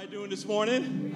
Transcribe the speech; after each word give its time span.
everybody 0.00 0.16
doing 0.16 0.30
this 0.30 0.46
morning? 0.46 1.14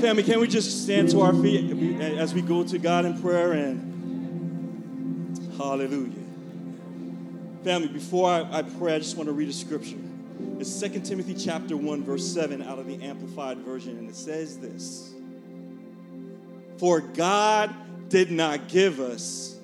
Family, 0.00 0.22
can 0.22 0.38
we 0.38 0.46
just 0.46 0.84
stand 0.84 1.10
to 1.10 1.22
our 1.22 1.34
feet 1.34 1.72
as 2.00 2.32
we 2.32 2.40
go 2.40 2.62
to 2.62 2.78
God 2.78 3.04
in 3.04 3.20
prayer 3.20 3.50
and 3.50 5.36
hallelujah. 5.56 6.12
Family, 7.64 7.88
before 7.88 8.30
I, 8.30 8.58
I 8.58 8.62
pray, 8.62 8.94
I 8.94 8.98
just 8.98 9.16
want 9.16 9.26
to 9.26 9.32
read 9.32 9.48
a 9.48 9.52
scripture. 9.52 9.96
It's 10.60 10.80
2 10.80 11.00
Timothy 11.00 11.34
chapter 11.34 11.76
1, 11.76 12.04
verse 12.04 12.24
7 12.32 12.62
out 12.62 12.78
of 12.78 12.86
the 12.86 13.02
Amplified 13.02 13.58
Version, 13.58 13.98
and 13.98 14.08
it 14.08 14.14
says 14.14 14.58
this 14.58 15.12
For 16.78 17.00
God 17.00 17.74
did 18.08 18.30
not 18.30 18.68
give 18.68 19.00
us 19.00 19.56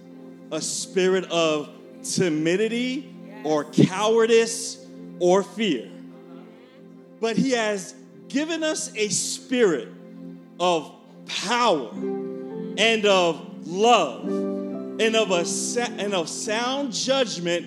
a 0.50 0.60
spirit 0.60 1.30
of 1.30 1.70
timidity 2.02 3.14
or 3.44 3.64
cowardice 3.66 4.84
or 5.20 5.44
fear 5.44 5.88
but 7.20 7.36
He 7.36 7.52
has 7.52 7.94
given 8.28 8.62
us 8.62 8.92
a 8.94 9.08
spirit 9.08 9.88
of 10.60 10.92
power 11.26 11.90
and 11.92 13.06
of 13.06 13.66
love 13.66 14.26
and 14.26 15.16
of 15.16 15.30
a 15.30 15.44
and 16.00 16.14
of 16.14 16.28
sound 16.28 16.92
judgment 16.92 17.66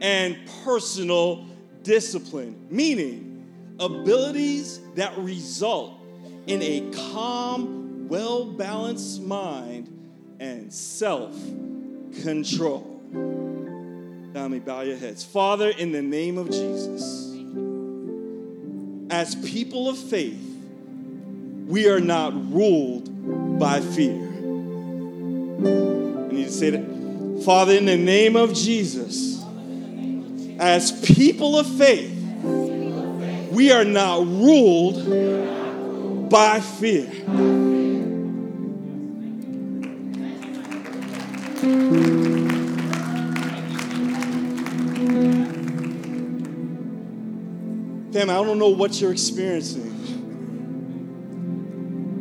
and 0.00 0.38
personal 0.64 1.46
discipline 1.82 2.66
meaning 2.70 3.44
abilities 3.78 4.80
that 4.94 5.16
result 5.18 5.94
in 6.46 6.62
a 6.62 6.90
calm 7.12 8.08
well-balanced 8.08 9.20
mind 9.22 9.88
and 10.40 10.72
self-control. 10.72 13.00
Family 14.32 14.60
bow 14.60 14.80
your 14.82 14.96
heads. 14.96 15.24
Father 15.24 15.70
in 15.70 15.92
the 15.92 16.02
name 16.02 16.38
of 16.38 16.50
jesus 16.50 17.31
as 19.12 19.34
people 19.34 19.90
of 19.90 19.98
faith, 19.98 20.40
we 21.66 21.86
are 21.86 22.00
not 22.00 22.32
ruled 22.50 23.58
by 23.58 23.78
fear. 23.78 24.14
I 24.14 26.32
need 26.32 26.46
to 26.46 26.50
say 26.50 26.70
that. 26.70 27.42
Father, 27.44 27.74
in 27.74 27.84
the 27.84 27.98
name 27.98 28.36
of 28.36 28.54
Jesus, 28.54 29.44
as 30.58 30.92
people 31.14 31.58
of 31.58 31.66
faith, 31.76 32.10
we 33.52 33.70
are 33.70 33.84
not 33.84 34.20
ruled 34.20 36.30
by 36.30 36.60
fear. 36.60 37.10
Fam, 48.22 48.30
I 48.30 48.34
don't 48.34 48.60
know 48.60 48.68
what 48.68 49.00
you're 49.00 49.10
experiencing 49.10 49.90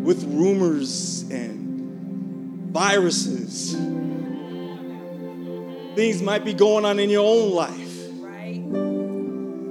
with 0.04 0.24
rumors 0.24 1.22
and 1.30 2.74
viruses. 2.74 3.74
Things 5.96 6.24
might 6.24 6.44
be 6.44 6.56
going 6.56 6.86
on 6.86 6.98
in 6.98 7.12
your 7.12 7.24
own 7.24 7.52
life. 7.52 8.08
Right. 8.14 8.64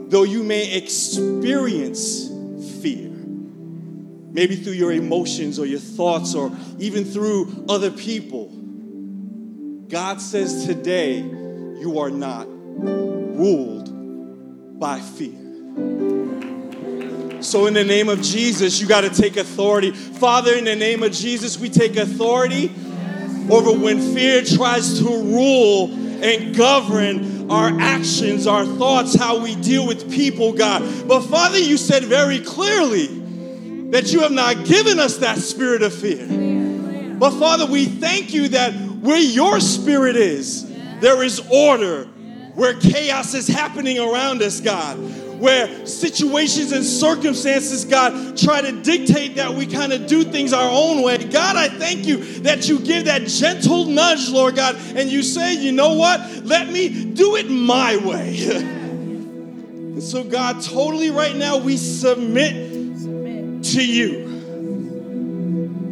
Though 0.08 0.22
you 0.22 0.44
may 0.44 0.72
experience 0.76 2.28
fear, 2.80 3.10
maybe 4.30 4.54
through 4.54 4.74
your 4.74 4.92
emotions 4.92 5.58
or 5.58 5.66
your 5.66 5.80
thoughts 5.80 6.36
or 6.36 6.52
even 6.78 7.04
through 7.04 7.64
other 7.68 7.90
people. 7.90 8.46
God 9.88 10.20
says 10.20 10.64
today, 10.64 11.16
you 11.16 11.98
are 11.98 12.10
not 12.10 12.46
ruled 12.46 13.88
by 14.78 15.00
fear. 15.00 16.09
So, 17.42 17.66
in 17.66 17.74
the 17.74 17.84
name 17.84 18.08
of 18.10 18.20
Jesus, 18.20 18.80
you 18.80 18.86
got 18.86 19.00
to 19.00 19.10
take 19.10 19.36
authority. 19.38 19.92
Father, 19.92 20.54
in 20.54 20.64
the 20.64 20.76
name 20.76 21.02
of 21.02 21.12
Jesus, 21.12 21.58
we 21.58 21.70
take 21.70 21.96
authority 21.96 22.70
over 23.50 23.72
when 23.72 24.14
fear 24.14 24.42
tries 24.42 24.98
to 24.98 25.04
rule 25.06 25.90
and 26.22 26.54
govern 26.54 27.50
our 27.50 27.70
actions, 27.80 28.46
our 28.46 28.66
thoughts, 28.66 29.14
how 29.14 29.42
we 29.42 29.56
deal 29.56 29.86
with 29.86 30.12
people, 30.12 30.52
God. 30.52 31.08
But 31.08 31.22
Father, 31.22 31.58
you 31.58 31.78
said 31.78 32.04
very 32.04 32.40
clearly 32.40 33.06
that 33.90 34.12
you 34.12 34.20
have 34.20 34.32
not 34.32 34.66
given 34.66 34.98
us 34.98 35.16
that 35.18 35.38
spirit 35.38 35.82
of 35.82 35.94
fear. 35.94 36.26
But 37.18 37.30
Father, 37.38 37.64
we 37.64 37.86
thank 37.86 38.34
you 38.34 38.48
that 38.48 38.72
where 38.74 39.18
your 39.18 39.60
spirit 39.60 40.16
is, 40.16 40.70
there 41.00 41.22
is 41.22 41.40
order. 41.50 42.04
Where 42.54 42.74
chaos 42.74 43.32
is 43.32 43.46
happening 43.46 43.98
around 43.98 44.42
us, 44.42 44.60
God 44.60 44.98
where 45.40 45.86
situations 45.86 46.70
and 46.72 46.84
circumstances, 46.84 47.86
God, 47.86 48.36
try 48.36 48.60
to 48.60 48.72
dictate 48.82 49.36
that 49.36 49.54
we 49.54 49.66
kind 49.66 49.94
of 49.94 50.06
do 50.06 50.22
things 50.22 50.52
our 50.52 50.70
own 50.70 51.02
way. 51.02 51.16
God, 51.16 51.56
I 51.56 51.68
thank 51.68 52.06
you 52.06 52.18
that 52.40 52.68
you 52.68 52.78
give 52.78 53.06
that 53.06 53.26
gentle 53.26 53.86
nudge, 53.86 54.28
Lord 54.28 54.56
God, 54.56 54.76
and 54.94 55.10
you 55.10 55.22
say, 55.22 55.54
you 55.54 55.72
know 55.72 55.94
what? 55.94 56.20
Let 56.44 56.68
me 56.68 57.06
do 57.06 57.36
it 57.36 57.50
my 57.50 57.96
way. 57.96 58.38
and 58.50 60.02
so, 60.02 60.22
God, 60.24 60.62
totally 60.62 61.08
right 61.10 61.34
now, 61.34 61.56
we 61.56 61.78
submit, 61.78 62.98
submit 62.98 63.64
to 63.64 63.86
you. 63.86 64.26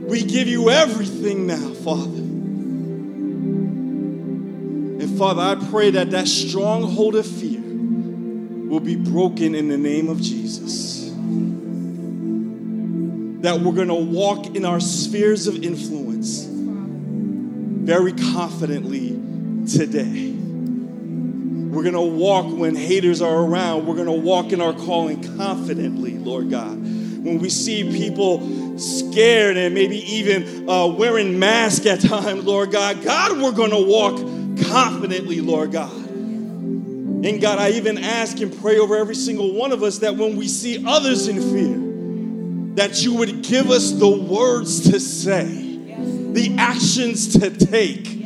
We 0.08 0.24
give 0.24 0.48
you 0.48 0.68
everything 0.68 1.46
now, 1.46 1.72
Father. 1.72 2.18
And 5.00 5.18
Father, 5.18 5.40
I 5.40 5.54
pray 5.70 5.90
that 5.92 6.10
that 6.10 6.28
stronghold 6.28 7.14
of 7.16 7.26
fear 7.26 7.57
will 8.68 8.80
be 8.80 8.96
broken 8.96 9.54
in 9.54 9.68
the 9.68 9.78
name 9.78 10.08
of 10.08 10.20
Jesus. 10.20 11.08
That 13.42 13.60
we're 13.60 13.74
going 13.74 13.88
to 13.88 13.94
walk 13.94 14.54
in 14.54 14.64
our 14.64 14.80
spheres 14.80 15.46
of 15.46 15.62
influence 15.64 16.44
very 16.48 18.12
confidently 18.12 19.10
today. 19.66 20.34
We're 21.68 21.82
going 21.82 21.94
to 21.94 22.00
walk 22.00 22.46
when 22.54 22.74
haters 22.74 23.22
are 23.22 23.36
around. 23.44 23.86
We're 23.86 23.94
going 23.94 24.06
to 24.06 24.12
walk 24.12 24.52
in 24.52 24.60
our 24.60 24.72
calling 24.72 25.22
confidently, 25.38 26.18
Lord 26.18 26.50
God. 26.50 26.76
When 26.76 27.38
we 27.38 27.48
see 27.48 27.84
people 27.90 28.78
scared 28.78 29.56
and 29.56 29.74
maybe 29.74 29.98
even 30.14 30.68
uh, 30.68 30.86
wearing 30.88 31.38
masks 31.38 31.86
at 31.86 32.00
times, 32.08 32.44
Lord 32.44 32.72
God, 32.72 33.02
God, 33.02 33.40
we're 33.40 33.52
going 33.52 33.70
to 33.70 33.86
walk 33.86 34.16
confidently, 34.66 35.40
Lord 35.40 35.72
God. 35.72 36.07
And 37.24 37.40
God, 37.40 37.58
I 37.58 37.70
even 37.70 37.98
ask 37.98 38.40
and 38.40 38.56
pray 38.60 38.78
over 38.78 38.96
every 38.96 39.16
single 39.16 39.52
one 39.52 39.72
of 39.72 39.82
us 39.82 39.98
that 39.98 40.16
when 40.16 40.36
we 40.36 40.46
see 40.46 40.84
others 40.86 41.26
in 41.26 41.40
fear, 41.40 42.76
that 42.76 43.02
you 43.02 43.14
would 43.14 43.42
give 43.42 43.72
us 43.72 43.90
the 43.90 44.08
words 44.08 44.88
to 44.92 45.00
say, 45.00 45.44
the 45.44 46.54
actions 46.58 47.38
to 47.38 47.50
take, 47.50 48.24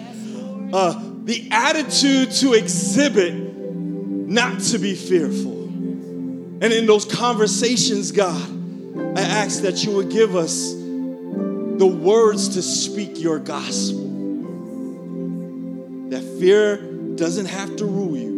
uh, 0.74 1.02
the 1.24 1.48
attitude 1.50 2.32
to 2.32 2.52
exhibit, 2.52 3.32
not 3.32 4.60
to 4.60 4.78
be 4.78 4.94
fearful. 4.94 5.62
And 5.62 6.64
in 6.64 6.84
those 6.84 7.06
conversations, 7.06 8.12
God, 8.12 8.46
I 9.16 9.22
ask 9.22 9.62
that 9.62 9.84
you 9.84 9.92
would 9.92 10.10
give 10.10 10.36
us 10.36 10.74
the 10.74 11.86
words 11.86 12.50
to 12.50 12.62
speak 12.62 13.18
your 13.18 13.38
gospel. 13.38 14.02
That 16.10 16.22
fear 16.38 16.76
doesn't 17.14 17.46
have 17.46 17.76
to 17.76 17.86
rule 17.86 18.18
you 18.18 18.31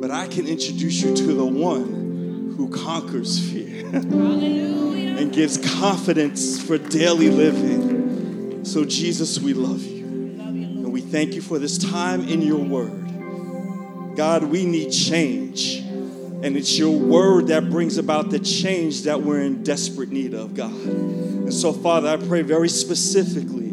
but 0.00 0.10
I 0.10 0.28
can 0.28 0.46
introduce 0.46 1.02
you 1.02 1.14
to 1.14 1.34
the 1.34 1.44
one 1.44 2.54
who 2.56 2.70
conquers 2.70 3.38
fear 3.50 3.86
and 3.92 5.30
gives 5.30 5.58
confidence 5.58 6.60
for 6.60 6.78
daily 6.78 7.28
living. 7.28 8.64
So, 8.64 8.86
Jesus, 8.86 9.38
we 9.38 9.52
love 9.52 9.82
you. 9.82 10.06
And 10.06 10.90
we 10.90 11.02
thank 11.02 11.34
you 11.34 11.42
for 11.42 11.58
this 11.58 11.76
time 11.76 12.26
in 12.26 12.40
your 12.40 12.64
word. 12.64 14.16
God, 14.16 14.44
we 14.44 14.64
need 14.64 14.90
change. 14.90 15.76
And 15.80 16.56
it's 16.56 16.78
your 16.78 16.98
word 16.98 17.48
that 17.48 17.68
brings 17.68 17.98
about 17.98 18.30
the 18.30 18.38
change 18.38 19.02
that 19.02 19.20
we're 19.20 19.42
in 19.42 19.62
desperate 19.62 20.08
need 20.08 20.32
of, 20.32 20.54
God. 20.54 20.72
And 20.72 21.52
so, 21.52 21.74
Father, 21.74 22.08
I 22.08 22.16
pray 22.16 22.40
very 22.40 22.70
specifically 22.70 23.70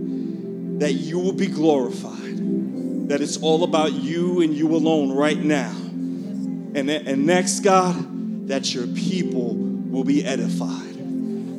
that 0.80 0.92
you 0.92 1.20
will 1.20 1.32
be 1.32 1.48
glorified, 1.48 3.08
that 3.08 3.22
it's 3.22 3.38
all 3.38 3.64
about 3.64 3.94
you 3.94 4.42
and 4.42 4.54
you 4.54 4.76
alone 4.76 5.14
right 5.14 5.38
now 5.38 5.87
and, 6.78 6.90
and 6.92 7.26
next, 7.26 7.62
God, 7.62 8.48
that 8.50 8.74
your 8.74 8.86
people 8.88 9.56
will 9.56 10.04
be 10.04 10.24
edified. 10.24 10.96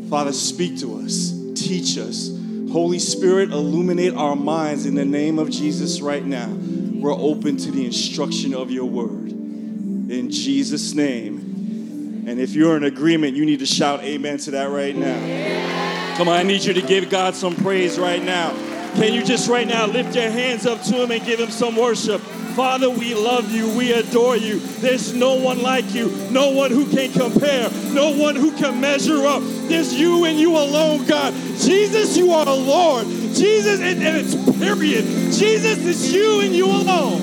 Father, 0.09 0.33
speak 0.33 0.79
to 0.79 1.01
us, 1.01 1.35
teach 1.55 1.99
us. 1.99 2.31
Holy 2.71 3.01
Spirit, 3.01 3.51
illuminate 3.51 4.15
our 4.15 4.37
minds 4.37 4.87
in 4.87 4.95
the 4.95 5.05
name 5.05 5.39
of 5.41 5.51
Jesus 5.51 6.01
right 6.01 6.25
now. 6.25 6.49
We're 6.49 7.13
open 7.13 7.57
to 7.57 7.71
the 7.73 7.85
instruction 7.85 8.55
of 8.55 8.71
your 8.71 8.85
word. 8.85 9.29
In 9.29 10.31
Jesus' 10.31 10.95
name. 10.95 12.25
And 12.29 12.39
if 12.39 12.55
you're 12.55 12.77
in 12.77 12.85
agreement, 12.85 13.37
you 13.37 13.45
need 13.45 13.59
to 13.59 13.67
shout 13.67 14.05
amen 14.05 14.39
to 14.39 14.53
that 14.53 14.71
right 14.71 14.95
now. 14.95 16.17
Come 16.17 16.29
on, 16.29 16.37
I 16.37 16.43
need 16.45 16.63
you 16.63 16.75
to 16.75 16.83
give 16.83 17.11
God 17.11 17.35
some 17.35 17.57
praise 17.57 17.99
right 17.99 18.23
now. 18.23 18.51
Can 18.95 19.13
you 19.15 19.25
just 19.25 19.49
right 19.49 19.67
now 19.67 19.87
lift 19.87 20.15
your 20.15 20.31
hands 20.31 20.67
up 20.67 20.83
to 20.85 21.03
Him 21.03 21.11
and 21.11 21.25
give 21.25 21.41
Him 21.41 21.51
some 21.51 21.75
worship? 21.75 22.23
Father, 22.59 22.91
we 22.91 23.15
love 23.15 23.53
you. 23.53 23.69
We 23.69 23.93
adore 23.93 24.37
you. 24.37 24.59
There's 24.59 25.15
no 25.15 25.37
one 25.37 25.63
like 25.63 25.95
you, 25.95 26.09
no 26.33 26.51
one 26.51 26.73
who 26.73 26.91
can 26.91 27.13
compare, 27.13 27.71
no 27.93 28.11
one 28.11 28.35
who 28.35 28.51
can 28.51 28.81
measure 28.81 29.25
up. 29.27 29.45
There's 29.45 29.95
you 29.95 30.25
and 30.25 30.41
you 30.41 30.57
alone, 30.57 31.07
God. 31.07 31.35
Jesus, 31.35 32.17
you 32.17 32.33
are 32.33 32.45
the 32.45 32.57
Lord. 32.57 33.07
Jesus, 33.07 33.79
and, 33.81 34.03
and 34.03 34.17
it's 34.17 34.35
period. 34.59 35.05
Jesus, 35.05 35.79
it's 35.87 36.13
you 36.13 36.41
and 36.41 36.53
you 36.53 36.67
alone. 36.67 37.21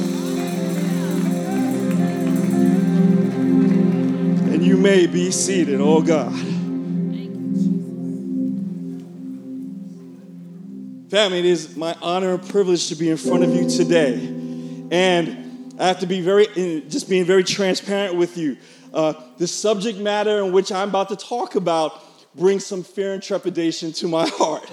And 4.54 4.66
you 4.66 4.78
may 4.78 5.06
be 5.06 5.32
seated, 5.32 5.82
oh 5.82 6.02
God. 6.02 6.32
Family, 11.10 11.40
it 11.40 11.46
is 11.46 11.76
my 11.76 11.94
honor 12.02 12.36
and 12.36 12.50
privilege 12.50 12.88
to 12.88 12.96
be 12.96 13.10
in 13.10 13.18
front 13.18 13.44
of 13.44 13.54
you 13.54 13.70
today. 13.70 14.35
And 14.92 15.76
I 15.80 15.88
have 15.88 16.00
to 16.00 16.08
be 16.08 16.22
very, 16.22 16.48
just 16.88 17.10
being 17.10 17.26
very 17.26 17.44
transparent 17.44 18.16
with 18.16 18.38
you. 18.38 18.58
Uh, 18.94 19.14
the 19.38 19.48
subject 19.48 20.00
matter 20.00 20.44
in 20.44 20.52
which 20.52 20.72
I'm 20.72 20.90
about 20.90 21.10
to 21.10 21.16
talk 21.16 21.56
about 21.56 22.02
brings 22.36 22.66
some 22.66 22.84
fear 22.84 23.14
and 23.14 23.22
trepidation 23.22 23.92
to 23.94 24.08
my 24.08 24.28
heart. 24.34 24.70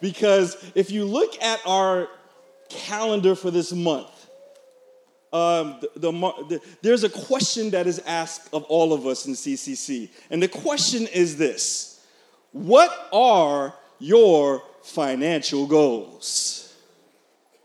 because 0.00 0.56
if 0.74 0.90
you 0.90 1.04
look 1.04 1.40
at 1.42 1.60
our 1.66 2.08
calendar 2.68 3.34
for 3.34 3.50
this 3.50 3.72
month, 3.72 4.08
um, 5.32 5.78
the, 5.80 5.90
the, 5.94 6.10
the, 6.10 6.60
there's 6.82 7.04
a 7.04 7.08
question 7.08 7.70
that 7.70 7.86
is 7.86 8.00
asked 8.00 8.52
of 8.52 8.64
all 8.64 8.92
of 8.92 9.06
us 9.06 9.26
in 9.26 9.34
CCC. 9.34 10.10
And 10.28 10.42
the 10.42 10.48
question 10.48 11.06
is 11.06 11.36
this 11.36 12.04
What 12.52 13.08
are 13.12 13.74
your 14.00 14.62
financial 14.82 15.66
goals. 15.66 16.59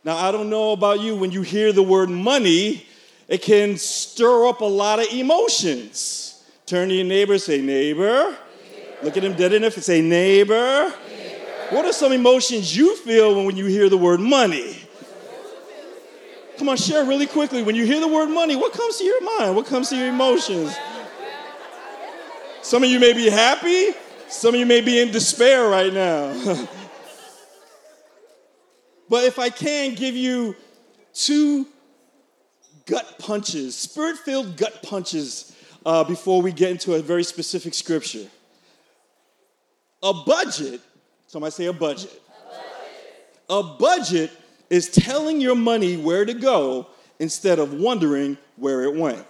Now, 0.06 0.18
I 0.18 0.32
don't 0.32 0.52
know 0.52 0.72
about 0.72 1.00
you, 1.00 1.16
when 1.16 1.32
you 1.32 1.42
hear 1.42 1.74
the 1.74 1.82
word 1.82 2.12
money, 2.12 2.86
it 3.28 3.42
can 3.42 3.76
stir 3.76 4.46
up 4.48 4.62
a 4.62 4.66
lot 4.66 5.00
of 5.00 5.12
emotions. 5.12 6.44
Turn 6.68 6.90
to 6.90 6.96
your 6.96 7.06
neighbor, 7.06 7.40
say, 7.40 7.60
neighbor. 7.60 8.24
neighbor. 8.24 8.38
Look 9.02 9.18
at 9.18 9.24
him 9.24 9.34
dead 9.34 9.54
in 9.54 9.64
enough 9.64 9.74
and 9.74 9.84
say, 9.84 10.02
neighbor. 10.02 10.94
neighbor. 11.10 11.76
What 11.76 11.86
are 11.86 11.92
some 11.92 12.12
emotions 12.12 12.78
you 12.78 12.96
feel 12.98 13.44
when 13.44 13.58
you 13.58 13.66
hear 13.66 13.90
the 13.90 13.98
word 13.98 14.20
money? 14.20 14.78
Come 16.60 16.70
on, 16.70 16.78
share 16.78 17.04
really 17.04 17.26
quickly. 17.26 17.64
When 17.64 17.74
you 17.74 17.88
hear 17.88 18.00
the 18.00 18.08
word 18.08 18.30
money, 18.30 18.56
what 18.56 18.74
comes 18.74 18.98
to 19.00 19.04
your 19.04 19.40
mind? 19.40 19.56
What 19.56 19.66
comes 19.66 19.90
to 19.90 19.96
your 19.96 20.10
emotions? 20.10 20.76
Some 22.62 22.84
of 22.84 22.90
you 22.92 23.00
may 23.00 23.14
be 23.14 23.28
happy, 23.28 23.88
some 24.28 24.54
of 24.54 24.60
you 24.60 24.68
may 24.68 24.82
be 24.82 25.00
in 25.00 25.10
despair 25.10 25.68
right 25.68 25.92
now. 25.92 26.68
But 29.10 29.24
if 29.26 29.40
I 29.40 29.50
can 29.50 29.96
give 29.96 30.16
you 30.16 30.56
two 31.14 31.68
gut 32.86 33.18
punches, 33.20 33.76
spirit 33.76 34.18
filled 34.18 34.58
gut 34.58 34.82
punches, 34.84 35.56
uh, 35.86 36.04
before 36.04 36.42
we 36.42 36.52
get 36.52 36.72
into 36.72 36.96
a 36.96 37.02
very 37.02 37.24
specific 37.24 37.74
scripture. 37.74 38.28
A 40.02 40.14
budget, 40.14 40.82
somebody 41.28 41.52
say 41.52 41.66
a 41.66 41.74
budget. 41.74 42.22
A 43.50 43.62
budget. 43.62 43.72
A 43.72 43.78
budget 43.78 44.32
is 44.70 44.90
telling 44.90 45.40
your 45.40 45.56
money 45.56 45.96
where 45.96 46.26
to 46.26 46.34
go 46.34 46.88
instead 47.20 47.60
of 47.60 47.74
wondering 47.74 48.38
where 48.56 48.84
it 48.84 48.96
went. 48.96 49.24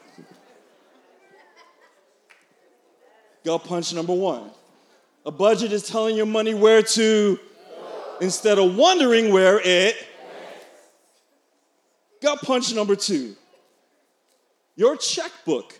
Gut 3.44 3.64
punch 3.64 3.94
number 3.94 4.14
one. 4.14 4.50
A 5.26 5.32
budget 5.32 5.72
is 5.72 5.88
telling 5.88 6.16
your 6.16 6.26
money 6.26 6.54
where 6.54 6.82
to 6.82 7.40
instead 8.22 8.58
of 8.58 8.76
wondering 8.76 9.32
where 9.32 9.60
it 9.64 9.96
got 12.22 12.42
punch 12.42 12.74
number 12.74 12.96
two. 12.96 13.36
Your 14.76 14.98
checkbook, 14.98 15.80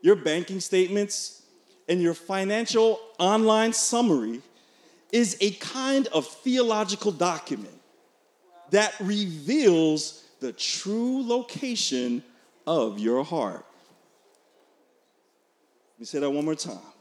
your 0.00 0.16
banking 0.16 0.60
statements, 0.60 1.42
and 1.88 2.00
your 2.00 2.14
financial 2.14 3.00
online 3.18 3.72
summary 3.72 4.40
is 5.10 5.36
a 5.40 5.50
kind 5.52 6.06
of 6.08 6.26
theological 6.26 7.12
document 7.12 7.78
that 8.70 8.94
reveals 9.00 10.24
the 10.40 10.52
true 10.52 11.26
location 11.26 12.22
of 12.66 12.98
your 12.98 13.22
heart. 13.22 13.66
Let 15.94 16.00
me 16.00 16.06
say 16.06 16.20
that 16.20 16.30
one 16.30 16.44
more 16.44 16.54
time. 16.54 16.91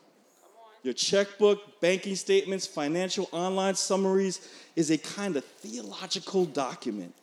Your 0.84 0.94
checkbook, 0.94 1.80
banking 1.80 2.16
statements, 2.16 2.66
financial 2.66 3.30
online 3.32 3.76
summaries 3.76 4.48
is 4.76 4.90
a 4.90 4.98
kind 4.98 5.36
of 5.36 5.46
theological 5.46 6.46
document 6.46 7.14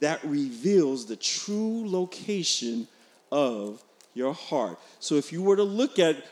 that 0.00 0.24
reveals 0.24 1.06
the 1.06 1.16
true 1.16 1.84
location 1.86 2.88
of 3.30 3.82
your 4.14 4.32
heart. 4.32 4.78
So 4.98 5.16
if 5.16 5.30
you 5.30 5.42
were 5.42 5.56
to 5.56 5.62
look 5.62 5.98
at 5.98 6.24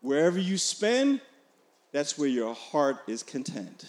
wherever 0.00 0.38
you 0.38 0.58
spend, 0.58 1.20
that's 1.92 2.18
where 2.18 2.28
your 2.28 2.54
heart 2.54 2.98
is 3.06 3.22
content. 3.22 3.86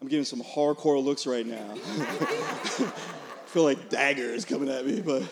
I'm 0.00 0.08
getting 0.08 0.24
some 0.24 0.40
hardcore 0.40 1.02
looks 1.04 1.26
right 1.26 1.46
now. 1.46 1.74
I 1.74 2.92
feel 3.46 3.64
like 3.64 3.90
daggers 3.90 4.44
coming 4.44 4.68
at 4.68 4.86
me, 4.86 5.00
but. 5.00 5.22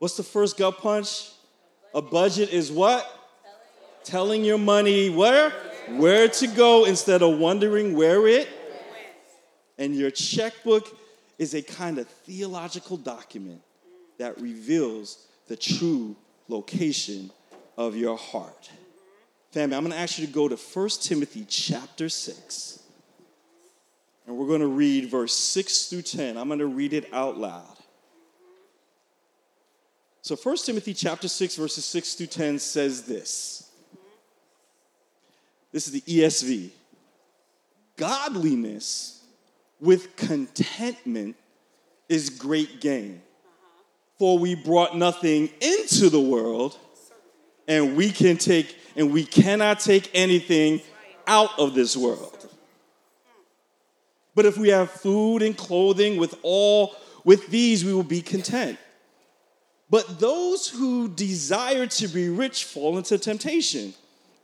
What's 0.00 0.16
the 0.16 0.22
first 0.22 0.56
gut 0.56 0.78
punch? 0.78 1.28
A 1.94 2.00
budget 2.00 2.48
is 2.48 2.72
what? 2.72 3.06
Telling 4.02 4.42
your 4.42 4.56
money 4.56 5.10
where? 5.10 5.50
Where 5.90 6.26
to 6.26 6.46
go 6.46 6.86
instead 6.86 7.20
of 7.22 7.38
wondering 7.38 7.94
where 7.94 8.26
it. 8.26 8.48
And 9.76 9.94
your 9.94 10.10
checkbook 10.10 10.96
is 11.38 11.52
a 11.52 11.60
kind 11.60 11.98
of 11.98 12.08
theological 12.08 12.96
document 12.96 13.60
that 14.16 14.40
reveals 14.40 15.26
the 15.48 15.56
true 15.56 16.16
location 16.48 17.30
of 17.76 17.94
your 17.94 18.16
heart. 18.16 18.70
Family, 19.52 19.76
I'm 19.76 19.82
going 19.82 19.92
to 19.92 19.98
ask 19.98 20.18
you 20.18 20.26
to 20.26 20.32
go 20.32 20.48
to 20.48 20.56
1 20.56 20.88
Timothy 21.02 21.44
chapter 21.46 22.08
6. 22.08 22.82
And 24.26 24.38
we're 24.38 24.46
going 24.46 24.60
to 24.60 24.66
read 24.66 25.10
verse 25.10 25.36
6 25.36 25.88
through 25.88 26.02
10. 26.02 26.38
I'm 26.38 26.48
going 26.48 26.60
to 26.60 26.66
read 26.66 26.94
it 26.94 27.12
out 27.12 27.36
loud. 27.36 27.76
So 30.22 30.36
1 30.36 30.56
Timothy 30.58 30.94
chapter 30.94 31.28
6 31.28 31.56
verses 31.56 31.84
6 31.84 32.14
through 32.14 32.26
10 32.26 32.58
says 32.58 33.02
this. 33.02 33.70
This 35.72 35.86
is 35.86 35.92
the 35.92 36.00
ESV. 36.02 36.70
Godliness 37.96 39.24
with 39.80 40.16
contentment 40.16 41.36
is 42.08 42.28
great 42.30 42.80
gain. 42.80 43.22
For 44.18 44.38
we 44.38 44.54
brought 44.54 44.96
nothing 44.96 45.48
into 45.60 46.10
the 46.10 46.20
world 46.20 46.78
and 47.66 47.96
we 47.96 48.10
can 48.10 48.36
take 48.36 48.76
and 48.96 49.12
we 49.12 49.24
cannot 49.24 49.80
take 49.80 50.10
anything 50.12 50.82
out 51.26 51.58
of 51.58 51.74
this 51.74 51.96
world. 51.96 52.36
But 54.34 54.44
if 54.44 54.58
we 54.58 54.68
have 54.68 54.90
food 54.90 55.42
and 55.42 55.56
clothing 55.56 56.18
with 56.18 56.34
all 56.42 56.94
with 57.24 57.46
these 57.48 57.84
we 57.84 57.94
will 57.94 58.02
be 58.02 58.20
content. 58.20 58.78
But 59.90 60.20
those 60.20 60.68
who 60.68 61.08
desire 61.08 61.86
to 61.86 62.08
be 62.08 62.28
rich 62.28 62.64
fall 62.64 62.96
into 62.96 63.18
temptation, 63.18 63.92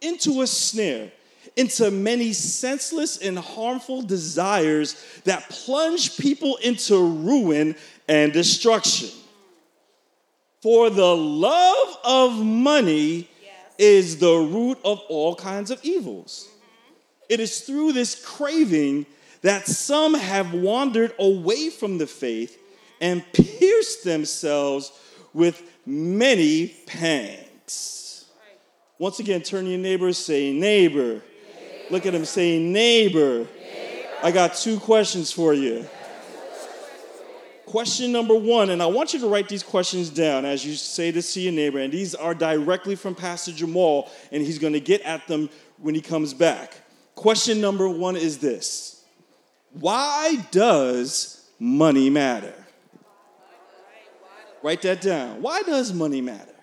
into 0.01 0.43
a 0.43 0.47
snare, 0.47 1.13
into 1.57 1.91
many 1.91 2.33
senseless 2.33 3.19
and 3.19 3.39
harmful 3.39 4.03
desires 4.03 4.97
that 5.25 5.49
plunge 5.49 6.19
people 6.19 6.57
into 6.57 6.99
ruin 6.99 7.77
and 8.09 8.33
destruction. 8.33 9.09
For 10.63 10.91
the 10.91 11.17
love 11.17 11.97
of 12.05 12.45
money 12.45 13.29
yes. 13.41 13.53
is 13.79 14.19
the 14.19 14.35
root 14.35 14.79
of 14.85 15.01
all 15.09 15.37
kinds 15.37 15.71
of 15.71 15.79
evils. 15.85 16.49
Mm-hmm. 16.49 16.95
It 17.29 17.41
is 17.41 17.61
through 17.61 17.93
this 17.93 18.21
craving 18.25 19.07
that 19.43 19.67
some 19.67 20.15
have 20.15 20.53
wandered 20.53 21.15
away 21.21 21.71
from 21.71 21.99
the 21.99 22.07
faith 22.07 22.59
and 23.01 23.25
pierced 23.33 24.03
themselves 24.03 24.91
with 25.37 25.63
many 25.85 26.69
pangs. 26.87 28.25
Once 28.99 29.21
again, 29.21 29.43
turn 29.43 29.67
to 29.67 29.71
your 29.71 29.79
neighbor, 29.79 30.11
say, 30.15 30.51
neighbor. 30.51 31.03
neighbor. 31.03 31.23
Look 31.91 32.07
at 32.07 32.15
him, 32.15 32.25
say, 32.25 32.59
neighbor. 32.59 33.41
neighbor. 33.41 33.49
I 34.23 34.31
got 34.31 34.55
two 34.55 34.81
questions 34.81 35.31
for 35.31 35.53
you. 35.53 35.87
Question 37.67 38.13
number 38.13 38.35
one, 38.35 38.71
and 38.71 38.83
I 38.83 38.87
want 38.87 39.13
you 39.13 39.21
to 39.21 39.29
write 39.29 39.49
these 39.49 39.63
questions 39.63 40.09
down 40.09 40.47
as 40.47 40.65
you 40.65 40.75
say 40.75 41.11
this 41.11 41.35
to 41.35 41.41
your 41.41 41.53
neighbor, 41.53 41.81
and 41.81 41.93
these 41.93 42.15
are 42.15 42.35
directly 42.35 42.97
from 42.97 43.15
Pastor 43.15 43.53
Jamal, 43.53 44.11
and 44.33 44.43
he's 44.43 44.59
to 44.73 44.81
get 44.81 45.03
at 45.03 45.27
them 45.27 45.51
when 45.77 45.95
he 45.95 46.01
comes 46.01 46.33
back. 46.33 46.81
Question 47.15 47.61
number 47.61 47.89
one 47.91 48.17
is 48.17 48.39
this 48.39 49.05
Why 49.73 50.47
does 50.51 51.47
money 51.59 52.09
matter? 52.09 52.55
Write 54.63 54.83
that 54.83 55.01
down. 55.01 55.43
Why 55.43 55.63
does 55.63 55.93
money 55.93 56.21
matter? 56.21 56.55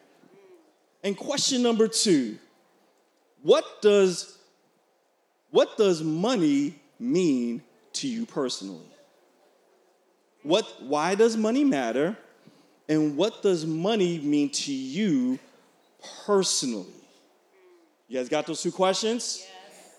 And 1.03 1.17
question 1.17 1.61
number 1.61 1.87
two, 1.87 2.37
what 3.41 3.81
does 3.81 4.37
what 5.51 5.77
does 5.77 6.01
money 6.01 6.79
mean 6.99 7.61
to 7.93 8.07
you 8.07 8.25
personally? 8.25 8.87
What, 10.41 10.65
why 10.81 11.13
does 11.13 11.37
money 11.37 11.63
matter? 11.63 12.17
And 12.89 13.15
what 13.15 13.41
does 13.43 13.65
money 13.65 14.19
mean 14.19 14.49
to 14.49 14.73
you 14.73 15.37
personally? 16.25 16.87
You 18.07 18.17
guys 18.17 18.29
got 18.29 18.47
those 18.47 18.61
two 18.61 18.71
questions? 18.71 19.45
Yes. 19.45 19.89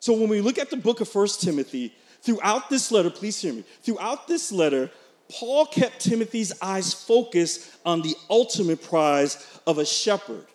So 0.00 0.12
when 0.12 0.28
we 0.28 0.40
look 0.40 0.58
at 0.58 0.68
the 0.68 0.76
book 0.76 1.00
of 1.00 1.08
First 1.08 1.42
Timothy, 1.42 1.94
throughout 2.20 2.68
this 2.68 2.90
letter, 2.92 3.08
please 3.08 3.40
hear 3.40 3.52
me, 3.52 3.64
throughout 3.82 4.28
this 4.28 4.52
letter, 4.52 4.90
Paul 5.30 5.66
kept 5.66 6.00
Timothy's 6.00 6.52
eyes 6.62 6.94
focused 6.94 7.70
on 7.84 8.02
the 8.02 8.14
ultimate 8.30 8.82
prize 8.82 9.60
of 9.66 9.78
a 9.78 9.84
shepherd. 9.84 10.46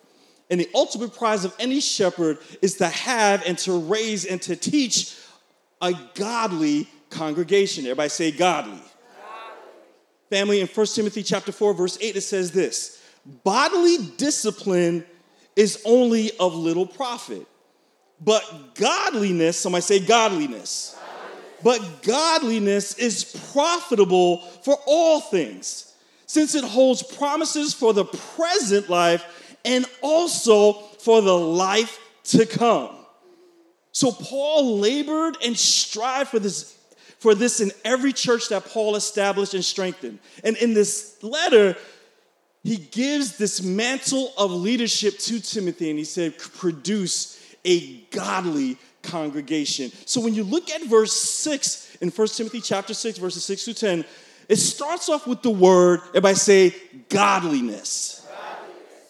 And 0.50 0.60
the 0.60 0.68
ultimate 0.74 1.14
prize 1.14 1.44
of 1.44 1.54
any 1.58 1.80
shepherd 1.80 2.38
is 2.60 2.74
to 2.76 2.88
have 2.88 3.44
and 3.46 3.56
to 3.58 3.78
raise 3.78 4.24
and 4.24 4.42
to 4.42 4.56
teach 4.56 5.16
a 5.80 5.92
godly 6.14 6.88
congregation. 7.10 7.84
Everybody 7.84 8.08
say 8.08 8.30
godly. 8.30 8.72
godly. 8.72 8.90
Family, 10.28 10.60
in 10.60 10.66
1 10.66 10.86
Timothy 10.86 11.22
chapter 11.22 11.52
4, 11.52 11.74
verse 11.74 11.98
8, 12.00 12.16
it 12.16 12.20
says 12.22 12.50
this 12.50 13.00
bodily 13.42 13.98
discipline 14.16 15.04
is 15.56 15.80
only 15.84 16.36
of 16.38 16.54
little 16.54 16.86
profit, 16.86 17.46
but 18.20 18.74
godliness, 18.74 19.58
somebody 19.58 19.82
say 19.82 20.04
godliness. 20.04 20.96
But 21.64 22.02
godliness 22.02 22.98
is 22.98 23.24
profitable 23.52 24.42
for 24.62 24.78
all 24.86 25.20
things, 25.20 25.92
since 26.26 26.54
it 26.54 26.62
holds 26.62 27.02
promises 27.02 27.72
for 27.72 27.94
the 27.94 28.04
present 28.04 28.90
life 28.90 29.56
and 29.64 29.86
also 30.02 30.74
for 30.74 31.22
the 31.22 31.36
life 31.36 31.98
to 32.24 32.44
come. 32.44 32.90
So 33.92 34.12
Paul 34.12 34.78
labored 34.78 35.38
and 35.42 35.56
strived 35.56 36.30
for 36.30 36.38
this 36.38 36.76
for 37.18 37.34
this 37.34 37.60
in 37.60 37.72
every 37.86 38.12
church 38.12 38.50
that 38.50 38.66
Paul 38.66 38.96
established 38.96 39.54
and 39.54 39.64
strengthened. 39.64 40.18
And 40.42 40.58
in 40.58 40.74
this 40.74 41.16
letter, 41.22 41.74
he 42.62 42.76
gives 42.76 43.38
this 43.38 43.62
mantle 43.62 44.34
of 44.36 44.50
leadership 44.50 45.18
to 45.20 45.40
Timothy 45.40 45.88
and 45.88 45.98
he 45.98 46.04
said, 46.04 46.36
produce 46.36 47.42
a 47.64 48.02
godly 48.10 48.76
congregation. 49.04 49.92
So 50.06 50.20
when 50.20 50.34
you 50.34 50.44
look 50.44 50.70
at 50.70 50.82
verse 50.84 51.12
6 51.12 51.98
in 52.00 52.10
1 52.10 52.28
Timothy 52.28 52.60
chapter 52.60 52.94
6, 52.94 53.18
verses 53.18 53.44
6 53.44 53.64
to 53.66 53.74
10, 53.74 54.04
it 54.48 54.56
starts 54.56 55.08
off 55.08 55.26
with 55.26 55.42
the 55.42 55.50
word, 55.50 56.00
everybody 56.08 56.34
say, 56.34 56.74
godliness. 57.08 58.26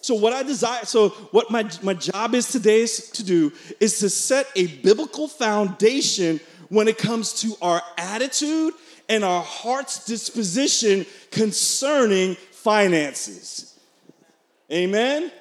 So 0.01 0.15
what 0.15 0.35
I 0.35 0.43
desire, 0.43 0.85
so 0.85 1.09
what 1.31 1.51
my, 1.51 1.69
my 1.83 1.95
job 1.95 2.35
is 2.35 2.49
today 2.49 2.83
is 2.83 3.11
to 3.13 3.25
do 3.25 3.51
is 3.81 4.01
to 4.01 4.11
set 4.11 4.47
a 4.55 4.67
biblical 4.67 5.29
foundation 5.29 6.41
when 6.69 6.89
it 6.89 6.99
comes 6.99 7.41
to 7.41 7.55
our 7.63 7.81
attitude 7.97 8.75
and 9.09 9.25
our 9.25 9.43
heart's 9.43 10.05
disposition 10.05 11.07
concerning 11.31 12.35
finances. 12.51 13.79
Amen? 14.71 15.33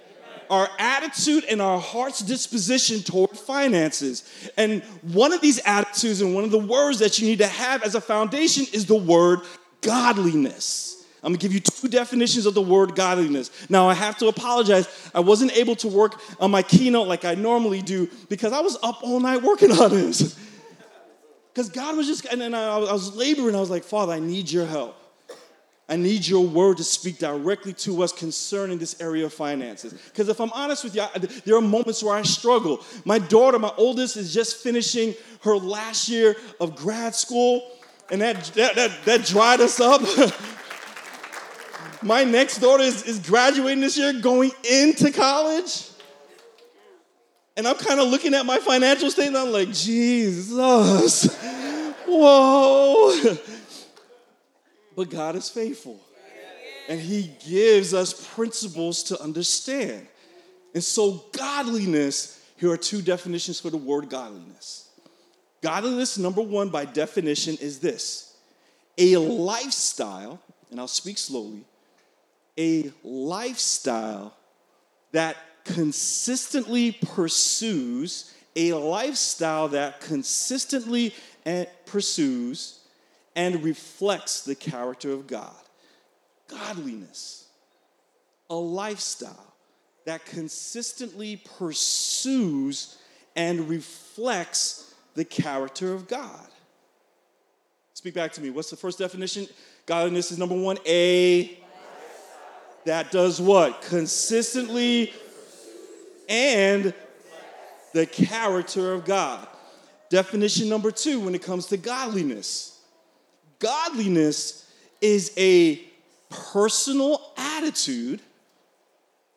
Our 0.50 0.70
attitude 0.80 1.44
and 1.46 1.62
our 1.62 1.80
heart's 1.80 2.20
disposition 2.20 3.02
toward 3.02 3.32
finances. 3.32 4.24
And 4.58 4.84
one 5.02 5.34
of 5.34 5.42
these 5.42 5.60
attitudes 5.66 6.22
and 6.22 6.34
one 6.36 6.44
of 6.44 6.52
the 6.52 6.60
words 6.60 7.00
that 7.00 7.20
you 7.20 7.28
need 7.28 7.40
to 7.40 7.48
have 7.48 7.84
as 7.84 7.96
a 7.96 8.02
foundation 8.02 8.66
is 8.74 8.86
the 8.86 8.96
word 8.96 9.40
godliness. 9.82 11.06
I'm 11.24 11.32
gonna 11.32 11.38
give 11.38 11.54
you 11.54 11.62
two 11.62 11.88
definitions 11.88 12.46
of 12.46 12.54
the 12.54 12.62
word 12.62 12.96
godliness. 12.96 13.50
Now, 13.70 13.88
I 13.88 13.94
have 13.94 14.18
to 14.18 14.28
apologize. 14.28 14.88
I 15.16 15.22
wasn't 15.22 15.56
able 15.56 15.76
to 15.78 15.88
work 15.88 16.20
on 16.40 16.52
my 16.52 16.62
keynote 16.62 17.08
like 17.08 17.24
I 17.24 17.36
normally 17.36 17.82
do 17.82 18.10
because 18.28 18.52
I 18.52 18.60
was 18.60 18.78
up 18.84 19.02
all 19.04 19.22
night 19.22 19.42
working 19.42 19.72
on 19.72 19.92
this. 19.92 20.38
Because 21.54 21.70
God 21.70 21.96
was 21.96 22.08
just, 22.08 22.26
and 22.26 22.42
then 22.42 22.56
I 22.56 22.80
was 22.80 23.16
laboring. 23.16 23.56
I 23.56 23.60
was 23.60 23.70
like, 23.70 23.84
Father, 23.84 24.14
I 24.14 24.20
need 24.20 24.50
your 24.50 24.66
help. 24.66 24.98
I 25.94 25.96
need 25.96 26.26
your 26.26 26.44
word 26.44 26.78
to 26.78 26.84
speak 26.84 27.20
directly 27.20 27.72
to 27.74 28.02
us 28.02 28.12
concerning 28.12 28.80
this 28.80 29.00
area 29.00 29.28
of 29.28 29.34
finances. 29.34 29.94
Because 29.94 30.28
if 30.28 30.42
I'm 30.42 30.52
honest 30.52 30.84
with 30.84 30.96
you, 30.96 31.06
there 31.46 31.56
are 31.56 31.62
moments 31.62 32.02
where 32.02 32.16
I 32.16 32.24
struggle. 32.24 32.84
My 33.06 33.20
daughter, 33.20 33.60
my 33.60 33.72
oldest, 33.78 34.18
is 34.18 34.34
just 34.34 34.58
finishing 34.58 35.14
her 35.44 35.56
last 35.56 36.10
year 36.10 36.36
of 36.60 36.76
grad 36.76 37.14
school, 37.14 37.70
and 38.10 38.22
that, 38.22 38.44
that, 38.56 38.76
that, 38.76 39.06
that 39.06 39.26
dried 39.26 39.62
us 39.62 39.80
up. 39.80 40.02
my 42.02 42.24
next 42.24 42.58
daughter 42.58 42.82
is, 42.82 43.04
is 43.04 43.20
graduating 43.20 43.82
this 43.82 43.96
year, 43.96 44.14
going 44.14 44.50
into 44.68 45.12
college. 45.12 45.90
And 47.56 47.68
I'm 47.68 47.76
kind 47.76 48.00
of 48.00 48.08
looking 48.08 48.34
at 48.34 48.48
my 48.48 48.58
financial 48.58 49.12
statement, 49.12 49.46
I'm 49.46 49.54
like, 49.54 49.72
Jesus, 49.72 51.38
whoa. 52.08 53.36
But 54.96 55.10
God 55.10 55.36
is 55.36 55.50
faithful. 55.50 56.00
And 56.90 57.00
He 57.00 57.32
gives 57.48 57.94
us 57.94 58.28
principles 58.36 59.04
to 59.04 59.22
understand. 59.22 60.08
And 60.74 60.84
so, 60.84 61.24
godliness, 61.32 62.44
here 62.58 62.72
are 62.72 62.78
two 62.78 63.02
definitions 63.02 63.60
for 63.60 63.70
the 63.70 63.78
word 63.78 64.10
godliness. 64.10 64.90
Godliness, 65.62 66.18
number 66.18 66.42
one, 66.42 66.70
by 66.70 66.86
definition, 66.86 67.56
is 67.62 67.80
this 67.80 68.36
a 68.98 69.18
lifestyle, 69.18 70.40
and 70.70 70.80
I'll 70.80 70.88
speak 70.88 71.18
slowly, 71.18 71.64
a 72.58 72.92
lifestyle 73.04 74.34
that 75.14 75.38
consistently 75.64 76.92
pursues, 76.92 78.34
a 78.56 78.74
lifestyle 78.74 79.70
that 79.70 80.02
consistently 80.02 81.14
pursues 81.86 82.80
and 83.36 83.64
reflects 83.64 84.42
the 84.42 84.56
character 84.56 85.12
of 85.12 85.28
God. 85.28 85.56
Godliness, 86.48 87.48
a 88.50 88.56
lifestyle 88.56 89.54
that 90.06 90.26
consistently 90.26 91.42
pursues 91.58 92.98
and 93.36 93.70
reflects 93.70 94.94
the 95.16 95.26
character 95.26 95.94
of 95.94 96.08
God. 96.08 96.48
Speak 97.94 98.14
back 98.14 98.34
to 98.34 98.42
me. 98.42 98.50
What's 98.50 98.70
the 98.70 98.76
first 98.76 99.00
definition? 99.00 99.48
Godliness 99.86 100.32
is 100.32 100.38
number 100.38 100.56
one, 100.56 100.78
a 100.86 101.58
that 102.86 103.12
does 103.12 103.40
what? 103.40 103.82
Consistently 103.82 105.14
and 106.28 106.94
the 107.94 108.06
character 108.06 108.94
of 108.94 109.06
God. 109.06 109.48
Definition 110.10 110.68
number 110.68 110.92
two 110.92 111.20
when 111.20 111.34
it 111.34 111.42
comes 111.42 111.68
to 111.68 111.78
godliness 111.78 112.73
Godliness 113.64 114.70
is 115.00 115.32
a 115.38 115.82
personal 116.30 117.32
attitude, 117.38 118.20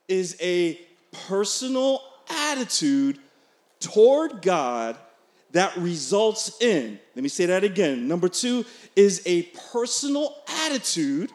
is 0.09 0.37
a 0.41 0.81
personal 1.29 2.03
attitude 2.29 3.21
toward 3.79 4.43
God 4.43 4.97
that 5.53 5.77
results 5.77 6.61
in, 6.61 6.99
let 7.15 7.23
me 7.23 7.29
say 7.29 7.47
that 7.47 7.63
again. 7.63 8.09
Number 8.09 8.29
two 8.29 8.65
is 8.97 9.23
a 9.27 9.43
personal 9.71 10.37
attitude 10.65 11.31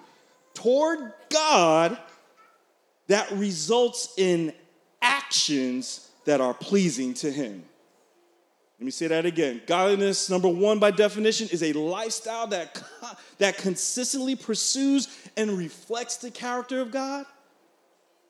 toward 0.53 1.13
God 1.29 1.97
that 3.07 3.31
results 3.31 4.13
in 4.17 4.53
actions 5.01 6.09
that 6.25 6.41
are 6.41 6.53
pleasing 6.53 7.13
to 7.15 7.31
Him. 7.31 7.63
Let 8.81 8.85
me 8.85 8.89
say 8.89 9.05
that 9.09 9.27
again. 9.27 9.61
Godliness, 9.67 10.27
number 10.27 10.47
one, 10.47 10.79
by 10.79 10.89
definition, 10.89 11.47
is 11.51 11.61
a 11.61 11.71
lifestyle 11.71 12.47
that, 12.47 12.81
that 13.37 13.59
consistently 13.59 14.35
pursues 14.35 15.07
and 15.37 15.51
reflects 15.51 16.17
the 16.17 16.31
character 16.31 16.81
of 16.81 16.89
God. 16.89 17.27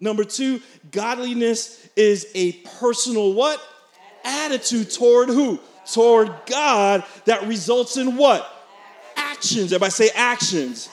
Number 0.02 0.26
two, 0.26 0.60
godliness 0.92 1.88
is 1.96 2.28
a 2.36 2.52
personal 2.82 3.32
what? 3.32 3.66
Attitude 4.26 4.92
toward 4.92 5.30
who? 5.30 5.58
Toward 5.90 6.34
God 6.48 7.06
that 7.24 7.48
results 7.48 7.96
in 7.96 8.18
what? 8.18 8.46
Actions. 9.16 9.72
Everybody 9.72 9.92
say 9.92 10.10
actions 10.14 10.90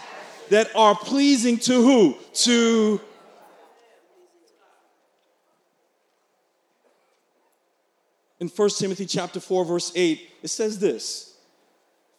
that 0.51 0.71
are 0.77 0.95
pleasing 0.95 1.59
to 1.59 1.73
who? 1.73 2.17
To 2.45 3.01
in 8.41 8.49
1 8.49 8.71
Timothy 8.71 9.07
chapter 9.07 9.41
4 9.41 9.65
verse 9.65 9.93
8 9.95 10.31
it 10.43 10.49
says 10.49 10.79
this 10.79 11.37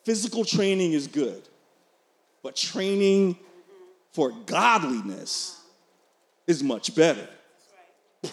physical 0.03 0.43
training 0.43 0.93
is 0.93 1.07
good 1.07 1.41
but 2.43 2.55
training 2.55 3.37
for 4.11 4.31
godliness 4.45 5.61
is 6.47 6.63
much 6.63 6.95
better. 6.95 7.27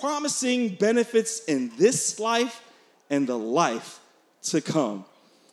Promising 0.01 0.71
benefits 0.71 1.45
in 1.45 1.71
this 1.77 2.19
life 2.19 2.63
and 3.11 3.27
the 3.27 3.39
life 3.39 4.01
to 4.45 4.61
come. 4.61 5.05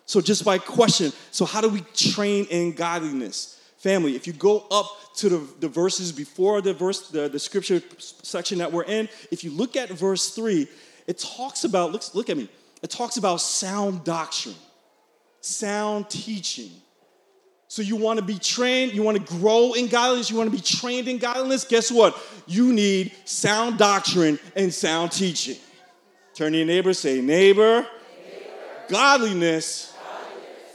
So 0.06 0.22
just 0.22 0.44
by 0.44 0.58
question 0.58 1.12
so 1.32 1.46
how 1.46 1.62
do 1.62 1.70
we 1.70 1.82
train 1.94 2.46
in 2.46 2.74
godliness? 2.74 3.60
Family 3.78 4.16
if 4.16 4.28
you 4.28 4.34
go 4.34 4.66
up 4.72 4.88
to 5.18 5.30
the, 5.30 5.48
the 5.60 5.68
verses 5.68 6.12
before 6.12 6.62
the 6.62 6.74
verse 6.74 7.10
the, 7.10 7.28
the 7.28 7.40
scripture 7.40 7.82
section 7.98 8.60
that 8.60 8.72
we're 8.72 8.86
in 8.86 9.10
if 9.30 9.44
you 9.44 9.52
look 9.52 9.76
at 9.76 9.90
verse 9.90 10.30
3 10.30 10.68
it 11.08 11.18
talks 11.18 11.64
about, 11.64 11.92
look, 11.92 12.04
look 12.16 12.30
at 12.30 12.38
me, 12.38 12.50
it 12.82 12.90
talks 12.90 13.18
about 13.18 13.42
sound 13.42 14.04
doctrine. 14.04 14.56
sound 15.42 16.10
teaching. 16.10 16.72
So 17.68 17.82
you 17.82 17.96
want 17.96 18.20
to 18.20 18.26
be 18.26 18.38
trained, 18.38 18.94
you 18.94 19.04
want 19.04 19.18
to 19.18 19.38
grow 19.40 19.74
in 19.74 19.88
godliness, 19.88 20.30
you 20.30 20.38
want 20.38 20.52
to 20.52 20.56
be 20.56 20.62
trained 20.62 21.08
in 21.08 21.18
godliness. 21.18 21.66
Guess 21.66 21.92
what? 21.92 22.18
You 22.46 22.72
need 22.72 23.12
sound 23.26 23.78
doctrine 23.78 24.40
and 24.56 24.74
sound 24.74 25.12
teaching. 25.12 25.58
Turn 26.36 26.52
to 26.52 26.60
your 26.60 26.68
neighbor, 26.68 26.94
say, 26.94 27.20
neighbor, 27.22 27.82
neighbor. 27.82 27.88
Godliness, 28.90 29.94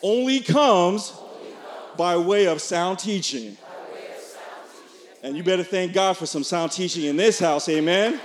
only 0.03 0.41
comes, 0.41 1.13
only 1.17 1.51
comes 1.51 1.97
by 1.97 2.17
way 2.17 2.47
of 2.47 2.61
sound 2.61 2.99
teaching. 2.99 3.57
And 5.23 5.37
you 5.37 5.43
better 5.43 5.65
thank 5.65 5.93
God 5.93 6.17
for 6.17 6.27
some 6.27 6.45
sound 6.45 6.73
teaching 6.73 7.05
in 7.05 7.17
this 7.17 7.39
house, 7.39 7.69
amen. 7.69 8.21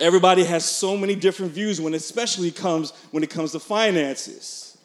Everybody 0.00 0.44
has 0.44 0.64
so 0.64 0.96
many 0.96 1.14
different 1.14 1.52
views 1.52 1.80
when 1.80 1.94
especially 1.94 2.50
comes 2.50 2.92
when 3.10 3.22
it 3.22 3.30
comes 3.30 3.52
to 3.52 3.60
finances. 3.60 4.78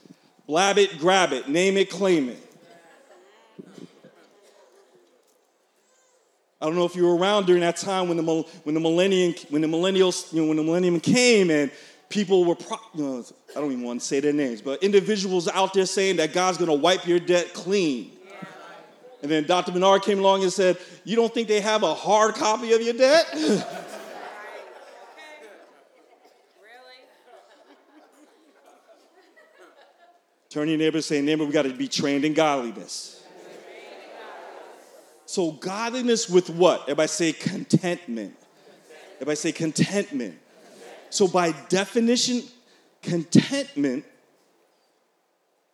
Blab 0.47 0.77
it, 0.77 0.97
grab 0.97 1.31
it, 1.31 1.47
name 1.47 1.77
it, 1.77 1.89
claim 1.89 2.29
it. 2.29 2.39
I 6.59 6.65
don't 6.65 6.75
know 6.75 6.85
if 6.85 6.95
you 6.95 7.05
were 7.05 7.15
around 7.15 7.45
during 7.45 7.61
that 7.61 7.77
time 7.77 8.07
when 8.07 8.17
the 8.17 8.23
when 8.63 8.73
the 8.73 8.81
millennium 8.81 9.35
when 9.49 9.61
the 9.61 9.67
millennials 9.67 10.31
you 10.33 10.41
know 10.41 10.47
when 10.47 10.57
the 10.57 10.63
millennium 10.63 10.99
came 10.99 11.51
and 11.51 11.69
people 12.09 12.45
were 12.45 12.55
pro, 12.55 12.77
you 12.95 13.03
know, 13.03 13.25
I 13.55 13.59
don't 13.59 13.71
even 13.71 13.83
want 13.83 13.99
to 13.99 14.05
say 14.05 14.19
their 14.19 14.33
names, 14.33 14.61
but 14.61 14.81
individuals 14.81 15.47
out 15.47 15.73
there 15.73 15.85
saying 15.85 16.17
that 16.17 16.31
God's 16.31 16.57
going 16.57 16.69
to 16.69 16.77
wipe 16.77 17.05
your 17.05 17.19
debt 17.19 17.53
clean. 17.53 18.11
And 19.21 19.31
then 19.31 19.45
Dr. 19.45 19.71
Bernard 19.71 20.03
came 20.03 20.19
along 20.19 20.43
and 20.43 20.51
said, 20.51 20.77
"You 21.03 21.15
don't 21.15 21.33
think 21.33 21.47
they 21.47 21.61
have 21.61 21.83
a 21.83 21.93
hard 21.93 22.35
copy 22.35 22.73
of 22.73 22.81
your 22.81 22.93
debt?" 22.93 23.27
Turn 30.53 30.69
your 30.69 30.77
neighbor 30.77 30.97
and 30.97 31.03
say, 31.03 31.19
neighbor, 31.19 31.45
we 31.45 31.51
got 31.51 31.63
to 31.63 31.73
be 31.73 31.87
trained 31.87 32.23
in 32.25 32.35
godliness. 32.35 33.25
So 35.25 35.49
godliness 35.49 36.29
with 36.29 36.51
what? 36.51 36.81
Everybody 36.81 37.07
say 37.07 37.33
contentment. 37.33 38.35
Everybody 39.15 39.35
say 39.35 39.51
contentment. 39.51 40.37
So 41.09 41.27
by 41.27 41.53
definition, 41.69 42.43
contentment 43.01 44.05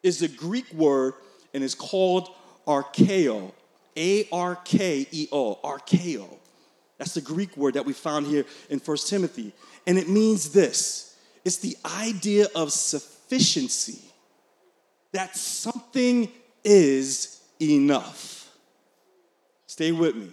is 0.01 0.21
a 0.21 0.29
Greek 0.29 0.71
word 0.71 1.15
and 1.53 1.62
is 1.62 1.75
called 1.75 2.29
arkeo. 2.65 3.51
A 3.98 4.29
R 4.31 4.55
K 4.63 5.05
E 5.12 5.27
O, 5.33 5.55
arkeo. 5.62 6.25
That's 6.98 7.15
the 7.15 7.21
Greek 7.21 7.57
word 7.57 7.74
that 7.74 7.86
we 7.86 7.91
found 7.91 8.27
here 8.27 8.45
in 8.69 8.79
1 8.79 8.98
Timothy. 9.07 9.51
And 9.86 9.98
it 9.98 10.07
means 10.07 10.53
this 10.53 11.17
it's 11.43 11.57
the 11.57 11.75
idea 11.83 12.48
of 12.55 12.71
sufficiency 12.71 14.08
that 15.11 15.35
something 15.35 16.31
is 16.63 17.41
enough. 17.61 18.51
Stay 19.65 19.91
with 19.91 20.15
me. 20.15 20.29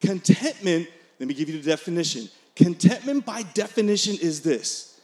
Contentment, 0.00 0.88
let 1.18 1.28
me 1.28 1.34
give 1.34 1.48
you 1.48 1.60
the 1.60 1.70
definition. 1.70 2.28
Contentment 2.54 3.24
by 3.24 3.42
definition 3.42 4.16
is 4.20 4.42
this 4.42 5.00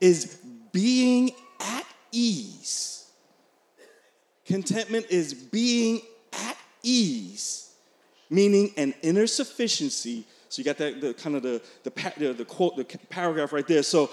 is 0.00 0.38
being 0.72 1.30
at 1.60 1.86
ease. 2.10 3.08
Contentment 4.44 5.06
is 5.08 5.32
being 5.32 6.02
at 6.32 6.56
ease, 6.82 7.72
meaning 8.28 8.72
an 8.76 8.94
inner 9.02 9.26
sufficiency. 9.26 10.24
So 10.48 10.60
you 10.60 10.64
got 10.64 10.76
that 10.78 11.00
the 11.00 11.14
kind 11.14 11.36
of 11.36 11.42
the 11.42 11.62
the, 11.84 12.12
the, 12.18 12.32
the 12.32 12.44
quote 12.44 12.76
the 12.76 12.84
paragraph 12.84 13.52
right 13.52 13.66
there. 13.66 13.82
So 13.82 14.10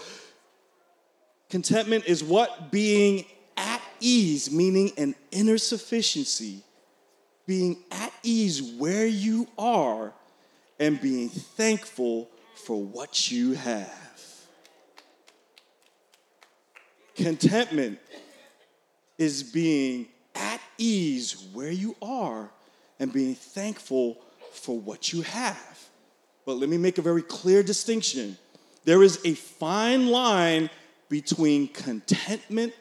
contentment 1.50 2.06
is 2.06 2.24
what 2.24 2.72
being 2.72 3.26
at 3.58 3.82
ease, 4.00 4.52
meaning 4.52 4.92
an 4.98 5.16
inner 5.32 5.58
sufficiency, 5.58 6.64
being 7.46 7.78
at 7.92 8.14
ease 8.24 8.62
where 8.62 9.08
you 9.08 9.48
are 9.58 10.14
and 10.80 11.02
being 11.02 11.30
thankful 11.30 12.30
for 12.56 12.82
what 12.82 13.32
you 13.32 13.54
have. 13.54 14.10
Contentment 17.16 18.00
is 19.18 19.44
being 19.44 20.08
at 20.36 20.62
ease 20.78 21.48
where 21.54 21.72
you 21.72 21.96
are 22.02 22.50
and 23.00 23.12
being 23.12 23.36
thankful 23.36 24.18
for 24.54 24.80
what 24.80 25.12
you 25.12 25.22
have. 25.22 25.90
But 26.46 26.54
let 26.58 26.70
me 26.70 26.78
make 26.78 26.98
a 26.98 27.02
very 27.02 27.22
clear 27.22 27.62
distinction. 27.62 28.38
There 28.86 29.04
is 29.04 29.20
a 29.26 29.34
fine 29.34 30.08
line 30.08 30.70
between 31.10 31.68
contentment 31.68 32.74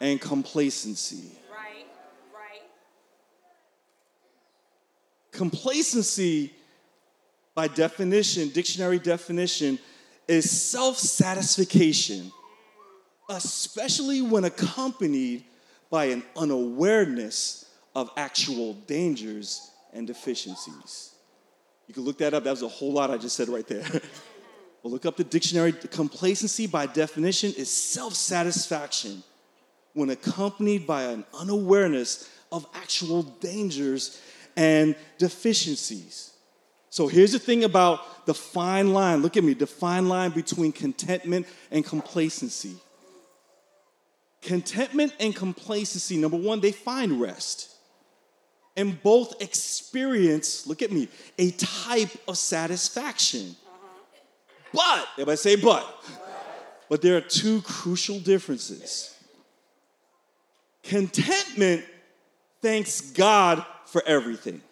and 0.00 0.20
complacency. 0.20 1.30
Right, 1.50 1.86
right. 2.34 2.62
Complacency, 5.30 6.52
by 7.54 7.68
definition, 7.68 8.48
dictionary 8.48 8.98
definition, 8.98 9.78
is 10.26 10.50
self 10.50 10.96
satisfaction, 10.96 12.32
especially 13.28 14.22
when 14.22 14.44
accompanied 14.44 15.44
by 15.90 16.06
an 16.06 16.22
unawareness 16.36 17.66
of 17.94 18.10
actual 18.16 18.74
dangers 18.86 19.70
and 19.92 20.06
deficiencies. 20.06 21.10
You 21.88 21.94
can 21.94 22.04
look 22.04 22.18
that 22.18 22.32
up. 22.32 22.44
That 22.44 22.52
was 22.52 22.62
a 22.62 22.68
whole 22.68 22.92
lot 22.92 23.10
I 23.10 23.18
just 23.18 23.34
said 23.34 23.48
right 23.48 23.66
there. 23.66 23.82
well, 24.82 24.92
look 24.92 25.04
up 25.04 25.16
the 25.16 25.24
dictionary. 25.24 25.72
Complacency, 25.72 26.68
by 26.68 26.86
definition, 26.86 27.52
is 27.56 27.68
self 27.68 28.14
satisfaction 28.14 29.24
when 29.94 30.10
accompanied 30.10 30.86
by 30.86 31.04
an 31.04 31.24
unawareness 31.38 32.30
of 32.52 32.66
actual 32.74 33.22
dangers 33.22 34.20
and 34.56 34.94
deficiencies. 35.18 36.32
So 36.90 37.06
here's 37.06 37.32
the 37.32 37.38
thing 37.38 37.64
about 37.64 38.26
the 38.26 38.34
fine 38.34 38.92
line. 38.92 39.22
Look 39.22 39.36
at 39.36 39.44
me, 39.44 39.54
the 39.54 39.66
fine 39.66 40.08
line 40.08 40.30
between 40.30 40.72
contentment 40.72 41.46
and 41.70 41.84
complacency. 41.84 42.74
Contentment 44.42 45.14
and 45.20 45.34
complacency, 45.34 46.16
number 46.16 46.36
one, 46.36 46.60
they 46.60 46.72
find 46.72 47.20
rest. 47.20 47.76
And 48.76 49.00
both 49.02 49.40
experience, 49.42 50.66
look 50.66 50.82
at 50.82 50.90
me, 50.90 51.08
a 51.38 51.50
type 51.52 52.10
of 52.26 52.38
satisfaction. 52.38 53.54
But, 54.72 55.08
everybody 55.12 55.36
say 55.36 55.56
but. 55.56 56.04
But 56.88 57.02
there 57.02 57.16
are 57.16 57.20
two 57.20 57.62
crucial 57.62 58.18
differences. 58.18 59.14
Contentment 60.82 61.84
thanks 62.60 63.00
God 63.12 63.64
for 63.86 64.02
everything. 64.06 64.62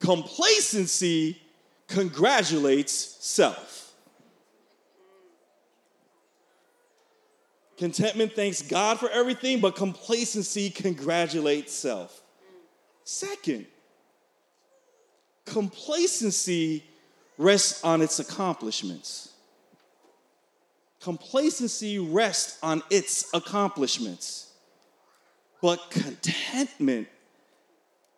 Complacency 0.00 1.40
congratulates 1.86 2.92
self. 2.92 3.92
Contentment 7.76 8.32
thanks 8.34 8.60
God 8.60 9.00
for 9.00 9.08
everything, 9.08 9.60
but 9.60 9.74
complacency 9.74 10.68
congratulates 10.68 11.72
self. 11.72 12.22
Second, 13.04 13.66
complacency 15.46 16.84
rests 17.38 17.82
on 17.82 18.02
its 18.02 18.18
accomplishments. 18.18 19.32
Complacency 21.00 21.98
rests 21.98 22.58
on 22.62 22.82
its 22.90 23.32
accomplishments. 23.32 24.49
But 25.62 25.90
contentment 25.90 27.08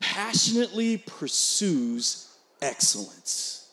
passionately 0.01 0.99
pursues 0.99 2.29
excellence. 2.61 3.69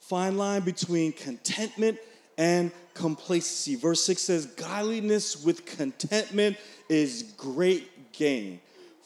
Fine 0.00 0.38
line 0.38 0.62
between 0.62 1.12
contentment 1.12 1.98
and 2.38 2.72
complacency. 2.94 3.74
Verse 3.74 4.04
6 4.04 4.22
says, 4.22 4.46
Godliness 4.46 5.44
with 5.44 5.66
contentment 5.66 6.56
is 6.88 7.34
great 7.36 8.12
gain. 8.12 8.60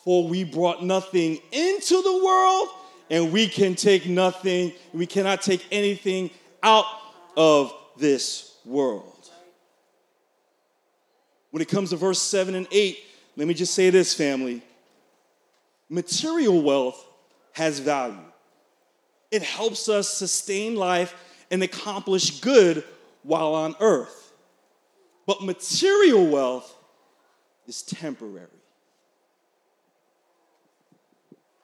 For 0.05 0.27
we 0.27 0.45
brought 0.45 0.85
nothing 0.85 1.39
into 1.51 2.03
the 2.03 2.25
world, 2.25 2.69
and 3.11 3.33
we 3.33 3.47
can 3.49 3.75
take 3.75 4.07
nothing, 4.07 4.73
we 4.93 5.07
cannot 5.07 5.43
take 5.43 5.65
anything 5.71 6.31
out 6.63 6.87
of 7.37 7.73
this 7.97 8.57
world. 8.65 9.12
When 11.53 11.61
it 11.63 11.69
comes 11.69 11.91
to 11.91 11.97
verse 11.97 12.21
7 12.21 12.55
and 12.55 12.67
8, 12.73 12.99
let 13.37 13.47
me 13.47 13.55
just 13.55 13.75
say 13.75 13.91
this, 13.91 14.15
family. 14.15 14.63
Material 15.89 16.61
wealth 16.63 17.07
has 17.53 17.79
value, 17.79 18.19
it 19.31 19.43
helps 19.43 19.89
us 19.89 20.09
sustain 20.09 20.75
life 20.75 21.15
and 21.51 21.63
accomplish 21.63 22.41
good 22.41 22.83
while 23.23 23.55
on 23.55 23.77
earth. 23.79 24.33
But 25.27 25.43
material 25.43 26.27
wealth 26.27 26.75
is 27.69 27.83
temporary. 27.83 28.49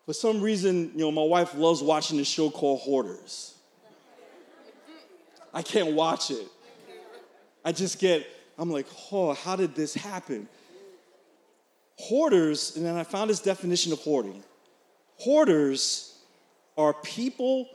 For 0.04 0.12
some 0.12 0.40
reason, 0.40 0.92
you 0.94 1.00
know, 1.00 1.10
my 1.10 1.22
wife 1.22 1.54
loves 1.54 1.82
watching 1.82 2.18
this 2.18 2.28
show 2.28 2.50
called 2.50 2.80
Hoarders. 2.80 3.54
I 5.52 5.62
can't 5.62 5.94
watch 5.94 6.30
it. 6.30 6.46
I 7.64 7.72
just 7.72 7.98
get, 7.98 8.26
I'm 8.58 8.70
like, 8.70 8.86
oh, 9.12 9.34
how 9.34 9.56
did 9.56 9.74
this 9.74 9.94
happen? 9.94 10.48
Hoarders, 11.98 12.76
and 12.76 12.84
then 12.84 12.96
I 12.96 13.04
found 13.04 13.30
this 13.30 13.40
definition 13.40 13.92
of 13.92 14.00
hoarding. 14.00 14.42
Hoarders 15.18 16.18
are 16.76 16.94
people 16.94 17.68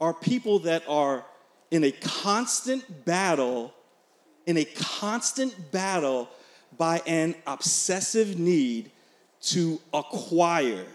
are 0.00 0.12
people 0.12 0.58
that 0.60 0.82
are 0.88 1.24
in 1.70 1.82
a 1.84 1.90
constant 1.90 3.04
battle 3.04 3.72
in 4.46 4.56
a 4.56 4.64
constant 4.64 5.72
battle 5.72 6.28
by 6.78 7.02
an 7.06 7.34
obsessive 7.46 8.38
need 8.38 8.90
to 9.40 9.80
acquire 9.92 10.86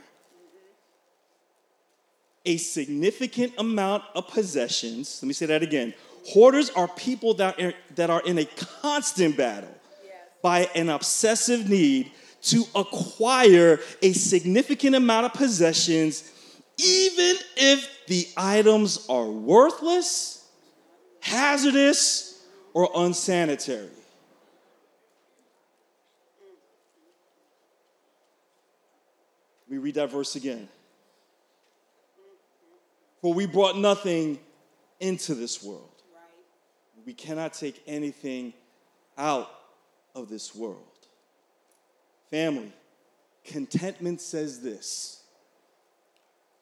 a 2.46 2.58
significant 2.58 3.54
amount 3.58 4.04
of 4.16 4.28
possessions. 4.28 5.20
Let 5.22 5.28
me 5.28 5.34
say 5.34 5.46
that 5.46 5.62
again. 5.62 5.94
Hoarders 6.26 6.70
are 6.72 6.88
people 6.88 7.34
that 7.36 7.60
are, 7.60 7.74
that 7.96 8.10
are 8.10 8.22
in 8.22 8.38
a 8.38 8.46
constant 8.46 9.38
battle 9.38 9.74
yes. 10.04 10.14
by 10.42 10.70
an 10.76 10.90
obsessive 10.90 11.70
need 11.70 12.12
to 12.44 12.66
acquire 12.76 13.80
a 14.02 14.14
significant 14.14 14.96
amount 14.96 15.28
of 15.28 15.34
possessions, 15.34 16.32
even 16.78 17.36
if 17.56 17.90
the 18.08 18.28
items 18.36 19.06
are 19.10 19.28
worthless, 19.28 20.48
hazardous, 21.20 22.44
or 22.74 22.90
unsanitary. 22.96 23.90
We 29.70 29.78
read 29.78 29.96
that 29.96 30.12
verse 30.12 30.36
again. 30.36 30.68
For 33.22 33.34
we 33.34 33.46
brought 33.46 33.78
nothing 33.78 34.40
into 35.00 35.36
this 35.36 35.64
world. 35.64 35.91
We 37.06 37.14
cannot 37.14 37.54
take 37.54 37.82
anything 37.88 38.54
out 39.18 39.50
of 40.16 40.30
this 40.30 40.56
world. 40.56 40.78
Family, 42.30 42.72
contentment 43.44 44.22
says 44.22 44.62
this 44.62 45.24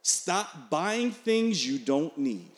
stop 0.02 0.70
buying 0.70 1.12
things 1.12 1.66
you 1.66 1.78
don't 1.78 2.18
need 2.18 2.52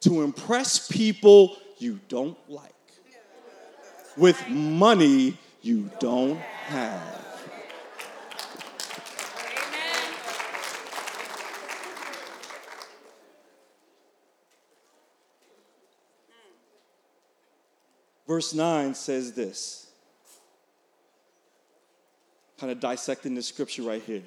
to 0.00 0.22
impress 0.22 0.88
people 0.88 1.56
you 1.78 2.00
don't 2.08 2.38
like 2.48 2.72
with 4.16 4.48
money 4.48 5.36
you 5.60 5.90
don't 5.98 6.38
have. 6.38 7.23
Verse 18.26 18.54
9 18.54 18.94
says 18.94 19.32
this, 19.32 19.84
kind 22.58 22.72
of 22.72 22.80
dissecting 22.80 23.34
the 23.34 23.42
scripture 23.42 23.82
right 23.82 24.02
here. 24.02 24.22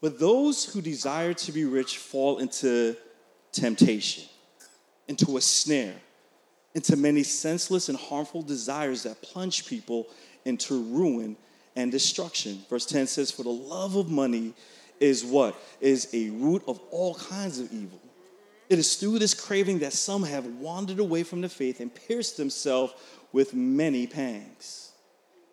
But 0.00 0.18
those 0.18 0.66
who 0.66 0.82
desire 0.82 1.32
to 1.32 1.52
be 1.52 1.64
rich 1.64 1.96
fall 1.96 2.38
into 2.38 2.96
temptation, 3.52 4.24
into 5.08 5.38
a 5.38 5.40
snare, 5.40 5.94
into 6.74 6.96
many 6.96 7.22
senseless 7.22 7.88
and 7.88 7.96
harmful 7.96 8.42
desires 8.42 9.04
that 9.04 9.22
plunge 9.22 9.66
people 9.66 10.08
into 10.44 10.82
ruin 10.82 11.36
and 11.76 11.90
destruction. 11.90 12.62
Verse 12.68 12.84
10 12.84 13.06
says, 13.06 13.30
For 13.30 13.44
the 13.44 13.48
love 13.48 13.96
of 13.96 14.10
money 14.10 14.52
is 15.00 15.24
what? 15.24 15.56
Is 15.80 16.08
a 16.12 16.30
root 16.30 16.62
of 16.66 16.80
all 16.90 17.14
kinds 17.14 17.58
of 17.58 17.72
evil. 17.72 18.00
It 18.68 18.78
is 18.78 18.96
through 18.96 19.18
this 19.18 19.34
craving 19.34 19.80
that 19.80 19.92
some 19.92 20.22
have 20.22 20.46
wandered 20.46 20.98
away 20.98 21.22
from 21.22 21.40
the 21.40 21.48
faith 21.48 21.80
and 21.80 21.94
pierced 21.94 22.36
themselves 22.36 22.94
with 23.32 23.52
many 23.54 24.06
pangs. 24.06 24.92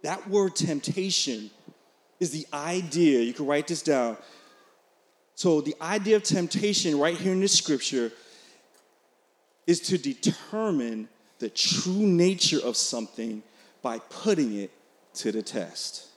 That 0.03 0.29
word 0.29 0.55
temptation 0.55 1.51
is 2.19 2.31
the 2.31 2.45
idea, 2.53 3.21
you 3.21 3.33
can 3.33 3.45
write 3.45 3.67
this 3.67 3.81
down. 3.81 4.17
So, 5.35 5.61
the 5.61 5.75
idea 5.81 6.15
of 6.17 6.23
temptation 6.23 6.99
right 6.99 7.17
here 7.17 7.33
in 7.33 7.39
the 7.39 7.47
scripture 7.47 8.11
is 9.65 9.79
to 9.81 9.97
determine 9.97 11.09
the 11.39 11.49
true 11.49 12.05
nature 12.05 12.59
of 12.63 12.77
something 12.77 13.41
by 13.81 13.99
putting 13.99 14.55
it 14.55 14.71
to 15.15 15.31
the 15.31 15.41
test. 15.41 16.07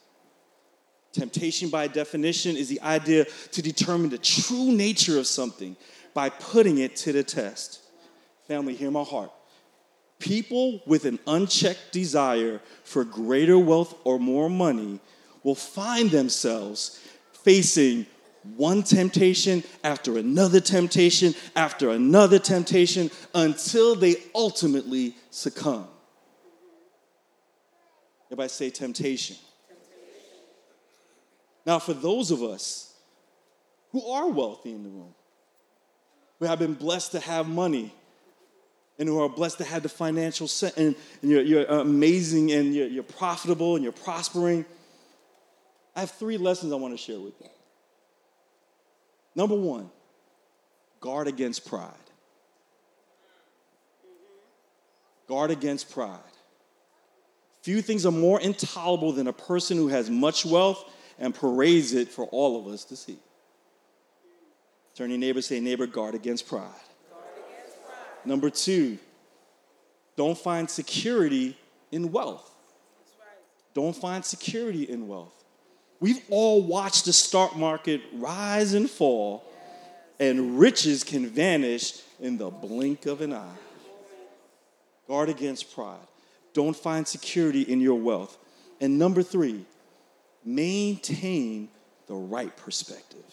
Temptation, 1.12 1.70
by 1.70 1.86
definition, 1.86 2.56
is 2.56 2.68
the 2.68 2.80
idea 2.82 3.24
to 3.52 3.62
determine 3.62 4.10
the 4.10 4.18
true 4.18 4.72
nature 4.72 5.18
of 5.18 5.26
something 5.26 5.76
by 6.14 6.30
putting 6.30 6.78
it 6.78 6.96
to 6.96 7.12
the 7.12 7.24
test. 7.24 7.80
Family, 8.46 8.74
hear 8.74 8.90
my 8.90 9.02
heart. 9.02 9.32
People 10.20 10.80
with 10.86 11.04
an 11.04 11.18
unchecked 11.26 11.92
desire 11.92 12.60
for 12.84 13.04
greater 13.04 13.58
wealth 13.58 13.94
or 14.04 14.18
more 14.18 14.48
money 14.48 15.00
will 15.42 15.54
find 15.54 16.10
themselves 16.10 17.00
facing 17.42 18.06
one 18.56 18.82
temptation 18.82 19.64
after 19.82 20.18
another 20.18 20.60
temptation 20.60 21.34
after 21.56 21.90
another 21.90 22.38
temptation 22.38 23.10
until 23.34 23.94
they 23.94 24.16
ultimately 24.34 25.16
succumb. 25.30 25.88
Everybody 28.28 28.48
say 28.48 28.70
temptation. 28.70 29.36
temptation. 29.68 30.38
Now, 31.66 31.78
for 31.78 31.94
those 31.94 32.30
of 32.30 32.42
us 32.42 32.94
who 33.92 34.06
are 34.06 34.28
wealthy 34.28 34.72
in 34.72 34.82
the 34.82 34.90
room, 34.90 35.14
who 36.44 36.50
have 36.50 36.58
been 36.58 36.74
blessed 36.74 37.12
to 37.12 37.20
have 37.20 37.48
money 37.48 37.92
and 38.98 39.08
who 39.08 39.20
are 39.22 39.28
blessed 39.28 39.58
to 39.58 39.64
have 39.64 39.82
the 39.82 39.88
financial 39.88 40.46
set 40.46 40.76
and, 40.76 40.94
and 41.22 41.30
you're, 41.30 41.42
you're, 41.42 41.64
amazing 41.64 42.52
and 42.52 42.74
you're, 42.74 42.86
you're 42.86 43.02
profitable 43.02 43.74
and 43.74 43.82
you're 43.82 43.92
prospering. 43.92 44.64
I 45.96 46.00
have 46.00 46.10
three 46.10 46.36
lessons 46.36 46.72
I 46.72 46.76
want 46.76 46.94
to 46.94 46.98
share 46.98 47.18
with 47.18 47.34
you. 47.40 47.48
Number 49.34 49.56
one, 49.56 49.90
guard 51.00 51.28
against 51.28 51.66
pride. 51.66 51.90
Guard 55.26 55.50
against 55.50 55.90
pride. 55.90 56.18
Few 57.62 57.80
things 57.80 58.04
are 58.04 58.12
more 58.12 58.40
intolerable 58.40 59.12
than 59.12 59.26
a 59.26 59.32
person 59.32 59.78
who 59.78 59.88
has 59.88 60.10
much 60.10 60.44
wealth 60.44 60.84
and 61.18 61.34
parades 61.34 61.94
it 61.94 62.08
for 62.08 62.26
all 62.26 62.60
of 62.60 62.72
us 62.72 62.84
to 62.84 62.96
see. 62.96 63.18
Turn 64.94 65.10
your 65.10 65.18
neighbor, 65.18 65.42
say, 65.42 65.60
neighbor, 65.60 65.86
guard 65.86 66.14
against 66.14 66.46
pride. 66.46 66.68
Guard 67.10 67.24
against 67.48 67.84
pride. 67.84 67.96
Number 68.24 68.50
two, 68.50 68.98
don't 70.16 70.38
find 70.38 70.70
security 70.70 71.56
in 71.90 72.12
wealth. 72.12 72.50
Don't 73.74 73.96
find 73.96 74.24
security 74.24 74.84
in 74.84 75.08
wealth. 75.08 75.44
We've 75.98 76.22
all 76.30 76.62
watched 76.62 77.06
the 77.06 77.12
stock 77.12 77.56
market 77.56 78.02
rise 78.12 78.74
and 78.74 78.88
fall, 78.88 79.44
yes. 79.46 80.30
and 80.30 80.58
riches 80.58 81.02
can 81.02 81.26
vanish 81.26 82.00
in 82.20 82.38
the 82.38 82.50
blink 82.50 83.06
of 83.06 83.20
an 83.20 83.32
eye. 83.32 83.56
Guard 85.08 85.28
against 85.28 85.74
pride. 85.74 86.06
Don't 86.52 86.76
find 86.76 87.06
security 87.06 87.62
in 87.62 87.80
your 87.80 87.98
wealth. 87.98 88.38
And 88.80 88.98
number 88.98 89.22
three, 89.22 89.64
maintain 90.44 91.68
the 92.06 92.14
right 92.14 92.56
perspective. 92.56 93.24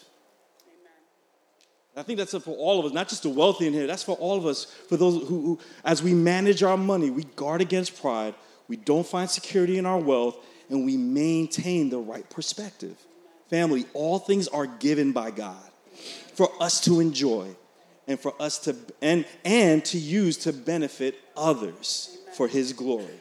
I 1.96 2.02
think 2.02 2.18
that's 2.18 2.32
for 2.32 2.56
all 2.56 2.80
of 2.80 2.86
us, 2.86 2.92
not 2.92 3.08
just 3.08 3.22
the 3.22 3.28
wealthy 3.28 3.66
in 3.66 3.72
here. 3.72 3.86
That's 3.86 4.02
for 4.02 4.16
all 4.16 4.38
of 4.38 4.46
us, 4.46 4.64
for 4.64 4.96
those 4.96 5.28
who, 5.28 5.42
who, 5.42 5.58
as 5.84 6.02
we 6.02 6.14
manage 6.14 6.62
our 6.62 6.78
money, 6.78 7.10
we 7.10 7.24
guard 7.24 7.60
against 7.60 8.00
pride, 8.00 8.34
we 8.66 8.76
don't 8.76 9.06
find 9.06 9.28
security 9.28 9.76
in 9.76 9.84
our 9.84 9.98
wealth, 9.98 10.36
and 10.70 10.86
we 10.86 10.96
maintain 10.96 11.90
the 11.90 11.98
right 11.98 12.28
perspective. 12.30 12.96
Family, 13.50 13.84
all 13.92 14.18
things 14.18 14.48
are 14.48 14.66
given 14.66 15.12
by 15.12 15.30
God 15.30 15.62
for 16.34 16.50
us 16.62 16.80
to 16.82 17.00
enjoy 17.00 17.48
and 18.08 18.18
for 18.18 18.34
us 18.40 18.58
to 18.60 18.74
and 19.02 19.26
and 19.44 19.84
to 19.84 19.98
use 19.98 20.38
to 20.38 20.52
benefit 20.52 21.18
others 21.36 22.16
for 22.34 22.48
his 22.48 22.72
glory. 22.72 23.20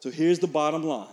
So 0.00 0.10
here's 0.10 0.38
the 0.38 0.46
bottom 0.46 0.82
line. 0.84 1.08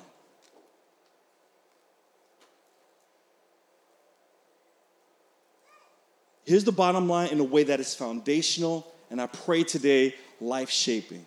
Here's 6.46 6.64
the 6.64 6.72
bottom 6.72 7.10
line 7.10 7.30
in 7.30 7.40
a 7.40 7.44
way 7.44 7.64
that 7.64 7.80
is 7.80 7.96
foundational, 7.96 8.94
and 9.10 9.20
I 9.20 9.28
pray 9.28 9.64
today, 9.64 10.16
life 10.40 10.70
shaping. 10.70 11.26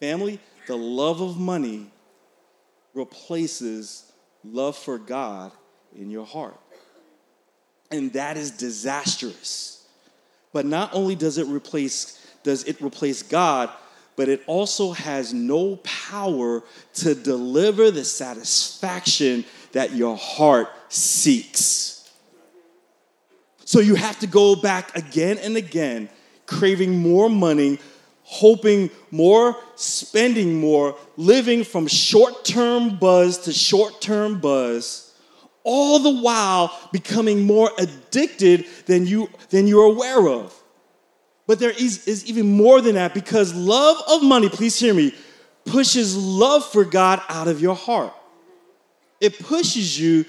Family, 0.00 0.40
the 0.66 0.76
love 0.76 1.20
of 1.20 1.38
money 1.38 1.90
replaces 2.94 4.10
love 4.42 4.76
for 4.76 4.98
God 4.98 5.52
in 5.94 6.10
your 6.10 6.24
heart. 6.24 6.58
And 7.90 8.12
that 8.14 8.36
is 8.36 8.50
disastrous. 8.52 9.86
But 10.52 10.64
not 10.64 10.94
only 10.94 11.14
does 11.14 11.38
it 11.38 11.46
replace 11.46 12.16
does 12.42 12.64
it 12.64 12.80
replace 12.80 13.22
God, 13.22 13.68
but 14.16 14.28
it 14.30 14.42
also 14.46 14.92
has 14.92 15.34
no 15.34 15.76
power 15.76 16.62
to 16.94 17.14
deliver 17.14 17.90
the 17.90 18.04
satisfaction 18.04 19.44
that 19.72 19.92
your 19.92 20.16
heart 20.16 20.68
seeks. 20.88 21.99
So 23.70 23.78
you 23.78 23.94
have 23.94 24.18
to 24.18 24.26
go 24.26 24.56
back 24.56 24.96
again 24.96 25.38
and 25.38 25.56
again, 25.56 26.08
craving 26.44 26.98
more 26.98 27.30
money, 27.30 27.78
hoping 28.24 28.90
more, 29.12 29.56
spending 29.76 30.58
more, 30.58 30.96
living 31.16 31.62
from 31.62 31.86
short 31.86 32.44
term 32.44 32.96
buzz 32.96 33.38
to 33.42 33.52
short 33.52 34.00
term 34.00 34.40
buzz, 34.40 35.14
all 35.62 36.00
the 36.00 36.20
while 36.20 36.76
becoming 36.90 37.46
more 37.46 37.70
addicted 37.78 38.66
than, 38.86 39.06
you, 39.06 39.30
than 39.50 39.68
you're 39.68 39.84
aware 39.84 40.26
of. 40.26 40.52
But 41.46 41.60
there 41.60 41.70
is, 41.70 42.08
is 42.08 42.26
even 42.26 42.56
more 42.56 42.80
than 42.80 42.96
that 42.96 43.14
because 43.14 43.54
love 43.54 44.02
of 44.10 44.24
money, 44.24 44.48
please 44.48 44.80
hear 44.80 44.94
me, 44.94 45.14
pushes 45.64 46.16
love 46.16 46.64
for 46.64 46.84
God 46.84 47.22
out 47.28 47.46
of 47.46 47.60
your 47.60 47.76
heart. 47.76 48.12
It 49.20 49.38
pushes 49.38 50.00
you 50.00 50.24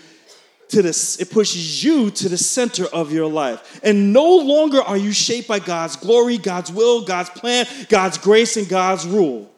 to 0.71 0.81
this, 0.81 1.19
it 1.19 1.31
pushes 1.31 1.83
you 1.83 2.11
to 2.11 2.29
the 2.29 2.37
center 2.37 2.85
of 2.87 3.11
your 3.11 3.27
life. 3.27 3.79
And 3.83 4.11
no 4.13 4.37
longer 4.37 4.81
are 4.81 4.97
you 4.97 5.11
shaped 5.11 5.47
by 5.47 5.59
God's 5.59 5.95
glory, 5.95 6.37
God's 6.37 6.71
will, 6.71 7.03
God's 7.03 7.29
plan, 7.29 7.65
God's 7.89 8.17
grace, 8.17 8.57
and 8.57 8.67
God's 8.67 9.05
rule. 9.05 9.51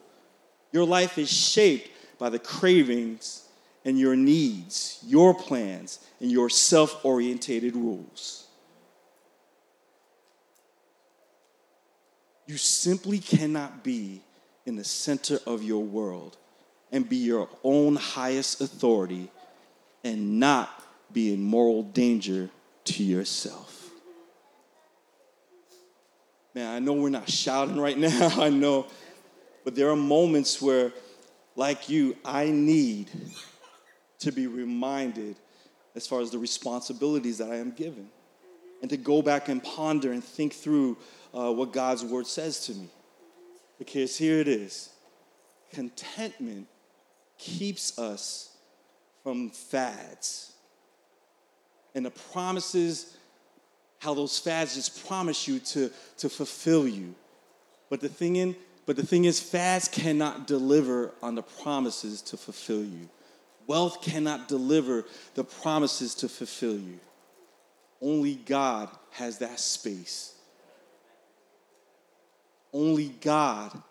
Your 0.72 0.86
life 0.86 1.18
is 1.18 1.32
shaped 1.32 1.90
by 2.20 2.30
the 2.30 2.40
cravings 2.40 3.48
and 3.86 4.00
your 4.00 4.16
needs, 4.16 5.04
your 5.06 5.34
plans, 5.34 6.00
and 6.20 6.32
your 6.32 6.50
self 6.50 7.04
orientated 7.06 7.76
rules. 7.76 8.48
You 12.48 12.58
simply 12.58 13.20
cannot 13.20 13.84
be 13.84 14.22
in 14.66 14.76
the 14.76 14.84
center 14.84 15.40
of 15.46 15.64
your 15.64 15.84
world 15.84 16.38
and 16.92 17.08
be 17.08 17.18
your 17.18 17.50
own 17.64 17.96
highest 17.96 18.62
authority 18.62 19.30
and 20.04 20.40
not 20.40 20.83
be 21.14 21.34
in 21.34 21.42
moral 21.42 21.84
danger 21.84 22.50
to 22.86 23.04
yourself. 23.04 23.90
Man, 26.56 26.74
I 26.74 26.80
know 26.80 26.94
we're 26.94 27.10
not 27.10 27.30
shouting 27.30 27.80
right 27.80 27.98
now, 27.98 28.32
I 28.40 28.50
know, 28.50 28.88
but 29.64 29.76
there 29.76 29.90
are 29.90 29.96
moments 29.96 30.62
where, 30.62 30.92
like 31.56 31.90
you, 31.90 32.16
I 32.24 32.50
need 32.50 33.10
to 34.20 34.32
be 34.32 34.48
reminded 34.48 35.36
as 35.96 36.08
far 36.08 36.22
as 36.22 36.32
the 36.32 36.40
responsibilities 36.40 37.38
that 37.40 37.52
I 37.52 37.56
am 37.56 37.72
given 37.72 38.10
and 38.82 38.90
to 38.90 38.98
go 38.98 39.22
back 39.22 39.50
and 39.50 39.64
ponder 39.64 40.12
and 40.12 40.24
think 40.24 40.54
through 40.54 40.98
uh, 41.34 41.52
what 41.52 41.72
God's 41.72 42.04
word 42.04 42.28
says 42.28 42.66
to 42.66 42.74
me. 42.74 42.90
Because 43.80 44.18
here 44.18 44.40
it 44.40 44.48
is 44.48 44.90
contentment 45.72 46.68
keeps 47.38 47.98
us 47.98 48.56
from 49.24 49.50
fads 49.50 50.53
and 51.96 52.06
the 52.06 52.12
promises, 52.12 53.16
how 54.00 54.14
those 54.14 54.38
fads 54.40 54.76
just 54.76 55.06
promise 55.08 55.48
you 55.48 55.60
to, 55.60 55.92
to 56.18 56.30
fulfill 56.30 56.88
you. 56.88 57.16
But 57.90 58.02
the 58.02 58.10
thing 58.10 58.36
in, 58.36 58.56
but 58.86 58.96
the 58.96 59.06
thing 59.06 59.26
is, 59.26 59.40
fads 59.40 59.88
cannot 59.88 60.48
deliver 60.48 61.12
on 61.22 61.36
the 61.36 61.44
promises 61.44 62.22
to 62.24 62.38
fulfill 62.38 62.84
you. 62.84 63.10
Wealth 63.68 64.02
cannot 64.02 64.48
deliver 64.50 65.06
the 65.36 65.44
promises 65.44 66.16
to 66.16 66.28
fulfill 66.28 66.76
you. 66.76 67.00
Only 68.02 68.36
God 68.36 68.90
has 69.12 69.38
that 69.38 69.60
space. 69.60 70.36
Only 72.74 73.10
God 73.22 73.82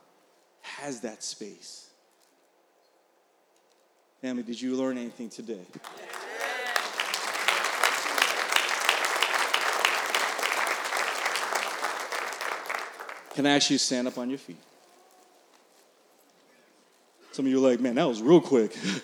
has 0.61 1.01
that 1.01 1.23
space. 1.23 1.89
Family, 4.21 4.43
did 4.43 4.61
you 4.61 4.77
learn 4.77 4.99
anything 4.99 5.31
today? 5.31 5.65
Can 13.35 13.47
I 13.47 13.57
ask 13.57 13.71
you 13.71 13.79
to 13.79 13.85
stand 13.85 14.07
up 14.09 14.19
on 14.19 14.29
your 14.29 14.39
feet? 14.39 14.59
Some 17.33 17.47
of 17.47 17.51
you 17.51 17.65
are 17.65 17.71
like, 17.71 17.81
man, 17.81 17.95
that 17.95 18.07
was 18.07 18.21
real 18.21 18.43
quick. 18.43 18.77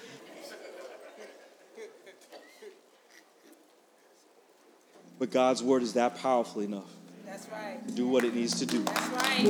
but 5.19 5.31
God's 5.31 5.63
word 5.63 5.83
is 5.83 5.95
that 5.95 6.19
powerful 6.21 6.61
enough. 6.61 6.91
That's 7.25 7.49
right. 7.49 7.79
To 7.89 7.95
do 7.95 8.07
what 8.07 8.25
it 8.25 8.35
needs 8.35 8.59
to 8.59 8.67
do. 8.67 8.83
That's 8.83 9.09
right. 9.09 9.47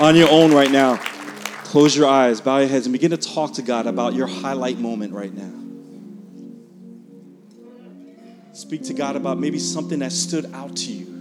On 0.00 0.16
your 0.16 0.30
own 0.30 0.52
right 0.52 0.70
now, 0.70 0.96
close 1.64 1.96
your 1.96 2.08
eyes, 2.08 2.40
bow 2.40 2.58
your 2.58 2.66
heads, 2.68 2.86
and 2.86 2.92
begin 2.92 3.12
to 3.12 3.16
talk 3.16 3.52
to 3.54 3.62
God 3.62 3.86
about 3.86 4.14
your 4.14 4.26
highlight 4.26 4.78
moment 4.78 5.12
right 5.12 5.32
now. 5.32 5.52
Speak 8.52 8.82
to 8.84 8.94
God 8.94 9.14
about 9.14 9.38
maybe 9.38 9.60
something 9.60 10.00
that 10.00 10.10
stood 10.10 10.52
out 10.52 10.74
to 10.76 10.92
you. 10.92 11.11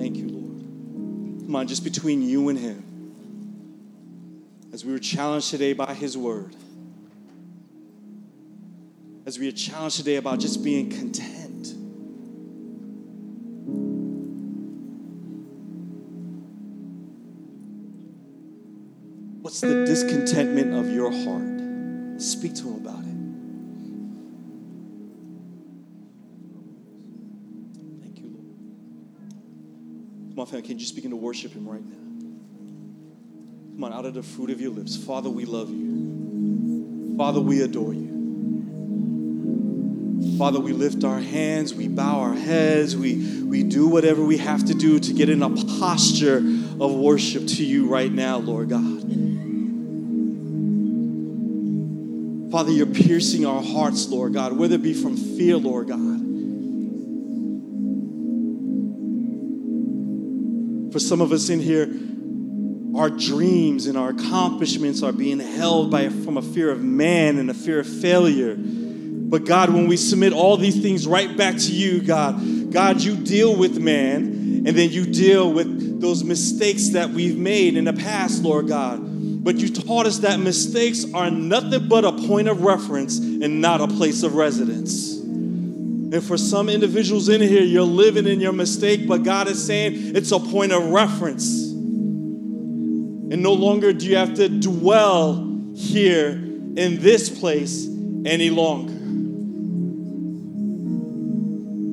On, 0.00 1.66
just 1.66 1.84
between 1.84 2.22
you 2.22 2.48
and 2.48 2.58
Him. 2.58 2.82
As 4.72 4.84
we 4.84 4.92
were 4.92 4.98
challenged 4.98 5.50
today 5.50 5.72
by 5.72 5.94
His 5.94 6.16
Word, 6.16 6.54
as 9.24 9.38
we 9.38 9.48
are 9.48 9.52
challenged 9.52 9.96
today 9.96 10.16
about 10.16 10.38
just 10.38 10.62
being 10.62 10.90
content. 10.90 11.74
What's 19.42 19.60
the 19.60 19.84
discontentment 19.84 20.74
of 20.74 20.92
your 20.92 21.10
heart? 21.10 22.20
Speak 22.20 22.54
to 22.56 22.64
Him 22.64 22.86
about 22.86 23.04
it. 23.04 23.15
Family, 30.46 30.62
can 30.62 30.72
you 30.72 30.78
just 30.78 30.94
begin 30.94 31.10
to 31.10 31.16
worship 31.16 31.52
Him 31.52 31.68
right 31.68 31.84
now? 31.84 31.96
Come 33.74 33.82
on, 33.82 33.92
out 33.92 34.04
of 34.04 34.14
the 34.14 34.22
fruit 34.22 34.50
of 34.50 34.60
your 34.60 34.70
lips. 34.70 34.96
Father, 34.96 35.28
we 35.28 35.44
love 35.44 35.70
you. 35.70 37.16
Father, 37.18 37.40
we 37.40 37.62
adore 37.62 37.92
you. 37.92 38.06
Father, 40.38 40.60
we 40.60 40.72
lift 40.72 41.02
our 41.02 41.18
hands, 41.18 41.74
we 41.74 41.88
bow 41.88 42.20
our 42.20 42.34
heads, 42.34 42.96
we, 42.96 43.42
we 43.42 43.64
do 43.64 43.88
whatever 43.88 44.22
we 44.24 44.36
have 44.36 44.64
to 44.66 44.74
do 44.74 45.00
to 45.00 45.12
get 45.12 45.28
in 45.28 45.42
a 45.42 45.50
posture 45.78 46.36
of 46.36 46.94
worship 46.94 47.48
to 47.48 47.64
you 47.64 47.88
right 47.88 48.12
now, 48.12 48.38
Lord 48.38 48.68
God. 48.68 49.02
Father, 52.52 52.70
you're 52.70 52.86
piercing 52.86 53.44
our 53.44 53.62
hearts, 53.62 54.08
Lord 54.08 54.34
God, 54.34 54.52
whether 54.52 54.76
it 54.76 54.82
be 54.82 54.94
from 54.94 55.16
fear, 55.16 55.56
Lord 55.56 55.88
God 55.88 56.25
For 60.96 61.00
some 61.00 61.20
of 61.20 61.30
us 61.30 61.50
in 61.50 61.60
here, 61.60 61.82
our 62.98 63.10
dreams 63.10 63.86
and 63.86 63.98
our 63.98 64.08
accomplishments 64.08 65.02
are 65.02 65.12
being 65.12 65.38
held 65.38 65.90
by 65.90 66.08
from 66.08 66.38
a 66.38 66.40
fear 66.40 66.70
of 66.70 66.82
man 66.82 67.36
and 67.36 67.50
a 67.50 67.52
fear 67.52 67.80
of 67.80 67.86
failure. 67.86 68.56
But 68.56 69.44
God, 69.44 69.68
when 69.74 69.88
we 69.88 69.98
submit 69.98 70.32
all 70.32 70.56
these 70.56 70.80
things 70.80 71.06
right 71.06 71.36
back 71.36 71.58
to 71.58 71.70
you, 71.70 72.00
God, 72.00 72.72
God, 72.72 73.02
you 73.02 73.14
deal 73.14 73.54
with 73.54 73.78
man 73.78 74.22
and 74.64 74.68
then 74.68 74.88
you 74.88 75.04
deal 75.04 75.52
with 75.52 76.00
those 76.00 76.24
mistakes 76.24 76.88
that 76.88 77.10
we've 77.10 77.36
made 77.36 77.76
in 77.76 77.84
the 77.84 77.92
past, 77.92 78.42
Lord 78.42 78.68
God. 78.68 78.98
But 79.44 79.56
you 79.56 79.68
taught 79.68 80.06
us 80.06 80.20
that 80.20 80.40
mistakes 80.40 81.04
are 81.12 81.30
nothing 81.30 81.88
but 81.88 82.06
a 82.06 82.12
point 82.12 82.48
of 82.48 82.62
reference 82.62 83.18
and 83.18 83.60
not 83.60 83.82
a 83.82 83.86
place 83.86 84.22
of 84.22 84.34
residence. 84.34 85.15
And 86.12 86.22
for 86.22 86.38
some 86.38 86.68
individuals 86.68 87.28
in 87.28 87.40
here, 87.40 87.62
you're 87.62 87.82
living 87.82 88.28
in 88.28 88.40
your 88.40 88.52
mistake, 88.52 89.08
but 89.08 89.24
God 89.24 89.48
is 89.48 89.64
saying 89.64 90.14
it's 90.14 90.30
a 90.30 90.38
point 90.38 90.70
of 90.70 90.90
reference. 90.90 91.72
And 93.28 93.42
no 93.42 93.52
longer 93.52 93.92
do 93.92 94.06
you 94.06 94.14
have 94.16 94.34
to 94.34 94.48
dwell 94.48 95.34
here 95.74 96.28
in 96.30 97.00
this 97.00 97.28
place 97.28 97.88
any 98.24 98.50
longer. 98.50 98.92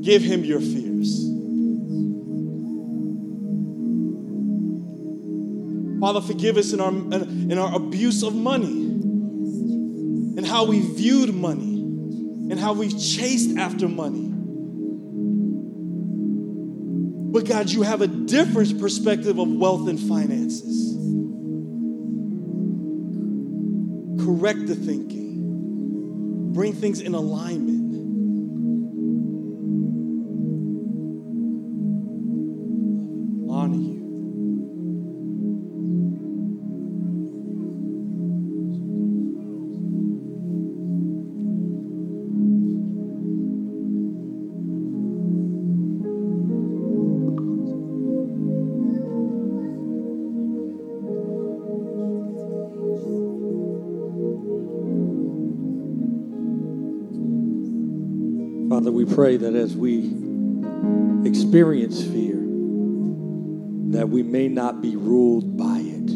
Give 0.01 0.21
Him 0.21 0.43
your 0.43 0.59
fears. 0.59 1.21
Father, 5.99 6.21
forgive 6.21 6.57
us 6.57 6.71
in 6.71 6.79
our, 6.81 6.91
in 6.91 7.57
our 7.57 7.75
abuse 7.75 8.21
of 8.21 8.35
money 8.35 8.83
and 10.35 10.45
how 10.45 10.65
we 10.65 10.81
viewed 10.81 11.33
money 11.33 11.72
and 12.53 12.61
how 12.61 12.71
we've 12.71 12.99
chased 12.99 13.57
after 13.57 13.87
money. 13.87 14.29
But 17.31 17.47
God, 17.47 17.71
you 17.71 17.81
have 17.81 18.01
a 18.01 18.07
different 18.07 18.79
perspective 18.79 19.39
of 19.39 19.49
wealth 19.49 19.87
and 19.89 19.99
finances. 19.99 20.93
Correct 24.23 24.67
the 24.67 24.75
thinking, 24.75 26.53
bring 26.53 26.73
things 26.73 27.01
in 27.01 27.15
alignment. 27.15 27.82
Father, 58.73 58.91
we 58.91 59.05
pray 59.05 59.37
that 59.37 59.53
as 59.53 59.77
we 59.77 59.99
experience 61.29 62.01
fear, 62.01 62.37
that 63.91 64.09
we 64.09 64.23
may 64.23 64.47
not 64.47 64.81
be 64.81 64.95
ruled 64.95 65.55
by 65.55 65.77
it. 65.79 66.09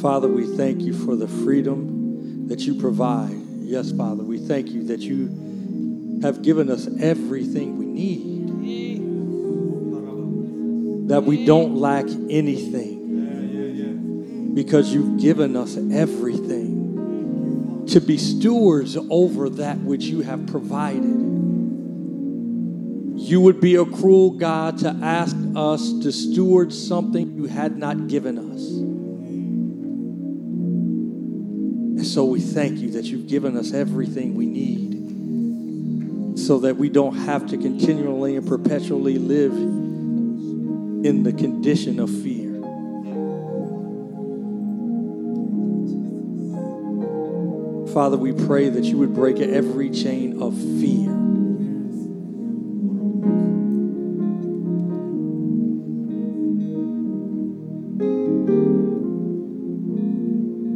Father, 0.00 0.26
we 0.26 0.46
thank 0.56 0.80
you 0.80 0.94
for 0.94 1.16
the 1.16 1.28
freedom 1.28 2.48
that 2.48 2.60
you 2.60 2.76
provide. 2.80 3.36
Yes, 3.58 3.92
Father, 3.92 4.24
we 4.24 4.38
thank 4.38 4.70
you 4.70 4.84
that 4.84 5.00
you 5.00 6.20
have 6.22 6.40
given 6.40 6.70
us 6.70 6.88
everything 6.98 7.76
we 7.76 7.84
need, 7.84 8.48
that 11.10 11.24
we 11.24 11.44
don't 11.44 11.76
lack 11.76 12.06
anything 12.30 12.94
because 14.54 14.94
you've 14.94 15.20
given 15.20 15.56
us 15.56 15.76
everything 15.76 16.45
to 17.88 18.00
be 18.00 18.18
stewards 18.18 18.96
over 19.10 19.48
that 19.48 19.78
which 19.78 20.04
you 20.04 20.22
have 20.22 20.46
provided. 20.46 21.04
You 23.18 23.40
would 23.40 23.60
be 23.60 23.76
a 23.76 23.84
cruel 23.84 24.30
God 24.30 24.78
to 24.78 24.88
ask 24.88 25.36
us 25.54 25.92
to 26.02 26.12
steward 26.12 26.72
something 26.72 27.34
you 27.34 27.44
had 27.46 27.76
not 27.76 28.08
given 28.08 28.38
us. 28.38 28.60
And 31.96 32.06
so 32.06 32.24
we 32.24 32.40
thank 32.40 32.78
you 32.78 32.90
that 32.92 33.04
you've 33.06 33.26
given 33.26 33.56
us 33.56 33.72
everything 33.72 34.34
we 34.34 34.46
need 34.46 34.96
so 36.38 36.58
that 36.60 36.76
we 36.76 36.88
don't 36.88 37.16
have 37.16 37.46
to 37.48 37.56
continually 37.56 38.36
and 38.36 38.46
perpetually 38.46 39.18
live 39.18 39.52
in 39.52 41.22
the 41.22 41.32
condition 41.32 41.98
of 41.98 42.10
fear. 42.10 42.45
Father, 47.96 48.18
we 48.18 48.30
pray 48.30 48.68
that 48.68 48.84
you 48.84 48.98
would 48.98 49.14
break 49.14 49.40
every 49.40 49.88
chain 49.88 50.42
of 50.42 50.52
fear. 50.54 51.10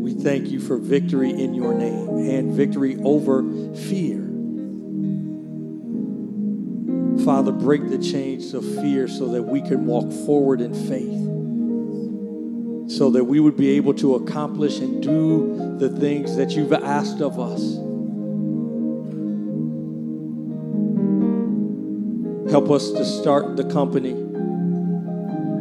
We 0.00 0.14
thank 0.14 0.48
you 0.48 0.60
for 0.60 0.78
victory 0.78 1.28
in 1.28 1.52
your 1.52 1.74
name 1.74 2.08
and 2.08 2.54
victory 2.54 2.96
over 3.04 3.42
fear. 3.74 4.26
Father, 7.22 7.52
break 7.52 7.90
the 7.90 7.98
chains 7.98 8.54
of 8.54 8.64
fear 8.80 9.06
so 9.08 9.28
that 9.32 9.42
we 9.42 9.60
can 9.60 9.84
walk 9.84 10.10
forward 10.24 10.62
in 10.62 10.72
faith, 10.72 11.29
so 13.00 13.08
that 13.08 13.24
we 13.24 13.40
would 13.40 13.56
be 13.56 13.70
able 13.70 13.94
to 13.94 14.14
accomplish 14.16 14.78
and 14.80 15.02
do 15.02 15.78
the 15.78 15.88
things 15.88 16.36
that 16.36 16.50
you've 16.50 16.70
asked 16.70 17.22
of 17.22 17.40
us. 17.40 17.76
Help 22.52 22.70
us 22.70 22.90
to 22.90 23.02
start 23.02 23.56
the 23.56 23.64
company, 23.64 24.12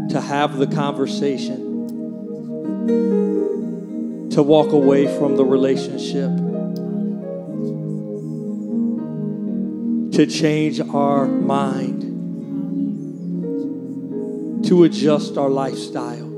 to 0.10 0.20
have 0.20 0.58
the 0.58 0.68
conversation 0.68 1.88
to 4.32 4.44
walk 4.44 4.74
away 4.74 5.08
from 5.18 5.38
the 5.38 5.46
relationship, 5.46 6.30
to 10.12 10.26
change 10.26 10.82
our 10.82 11.26
mind, 11.26 12.02
to 14.66 14.84
adjust 14.84 15.38
our 15.38 15.50
lifestyle. 15.50 16.29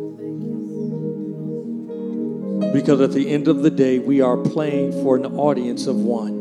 Because 2.74 3.02
at 3.02 3.12
the 3.12 3.30
end 3.30 3.48
of 3.48 3.64
the 3.64 3.70
day, 3.70 4.00
we 4.00 4.22
are 4.22 4.38
playing 4.38 4.92
for 5.04 5.18
an 5.18 5.26
audience 5.26 5.88
of 5.88 5.96
one. 5.98 6.40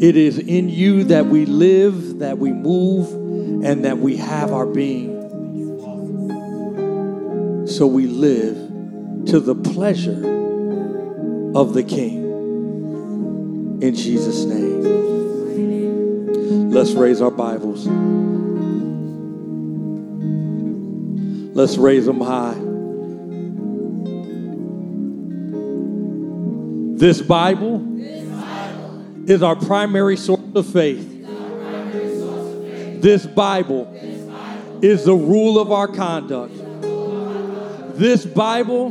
It 0.00 0.16
is 0.16 0.38
in 0.38 0.68
you 0.68 1.04
that 1.04 1.26
we 1.26 1.46
live, 1.46 2.18
that 2.18 2.38
we 2.38 2.52
move, 2.52 3.10
and 3.64 3.84
that 3.84 3.98
we 3.98 4.16
have 4.16 4.52
our 4.52 4.66
being 4.66 5.16
so 7.76 7.86
we 7.86 8.06
live 8.06 8.56
to 9.26 9.38
the 9.38 9.54
pleasure 9.54 10.24
of 11.54 11.74
the 11.74 11.82
King. 11.82 12.22
In 13.82 13.94
Jesus' 13.94 14.44
name. 14.44 14.80
Let's 16.70 16.92
raise 16.92 17.20
our 17.20 17.30
Bibles. 17.30 17.86
Let's 21.56 21.78
raise 21.78 22.04
them 22.04 22.20
high. 22.20 22.54
This 26.98 27.22
Bible, 27.22 27.96
is 29.26 29.42
our 29.42 29.56
primary 29.56 30.18
source 30.18 30.40
of 30.54 30.66
faith. 30.66 31.12
This 33.00 33.26
Bible 33.26 33.90
is 34.82 35.04
the 35.04 35.14
rule 35.14 35.58
of 35.58 35.72
our 35.72 35.88
conduct. 35.88 36.54
This 37.98 38.24
Bible 38.24 38.90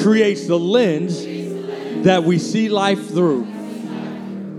creates 0.00 0.46
the 0.46 0.58
lens 0.58 1.24
that 2.04 2.24
we 2.24 2.38
see 2.38 2.68
life 2.68 3.08
through. 3.08 3.44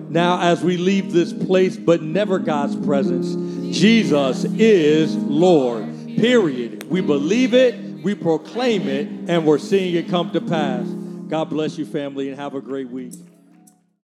Now, 0.10 0.40
as 0.40 0.64
we 0.64 0.78
leave 0.78 1.12
this 1.12 1.34
place, 1.34 1.76
but 1.76 2.02
never 2.02 2.40
God's 2.40 2.78
presence, 2.78 3.36
Jesus 3.78 4.46
is 4.46 5.14
Lord. 5.16 5.86
Period. 6.16 6.77
We 6.90 7.02
believe 7.02 7.54
it, 7.54 8.04
we 8.04 8.16
proclaim 8.16 8.88
it, 8.88 9.08
and 9.30 9.46
we're 9.46 9.58
seeing 9.58 9.96
it 9.96 10.10
come 10.10 10.32
to 10.32 10.42
pass. 10.42 10.88
God 11.28 11.50
bless 11.50 11.78
you, 11.78 11.86
family, 11.86 12.30
and 12.30 12.40
have 12.40 12.56
a 12.56 12.62
great 12.62 12.90
week. 12.90 13.14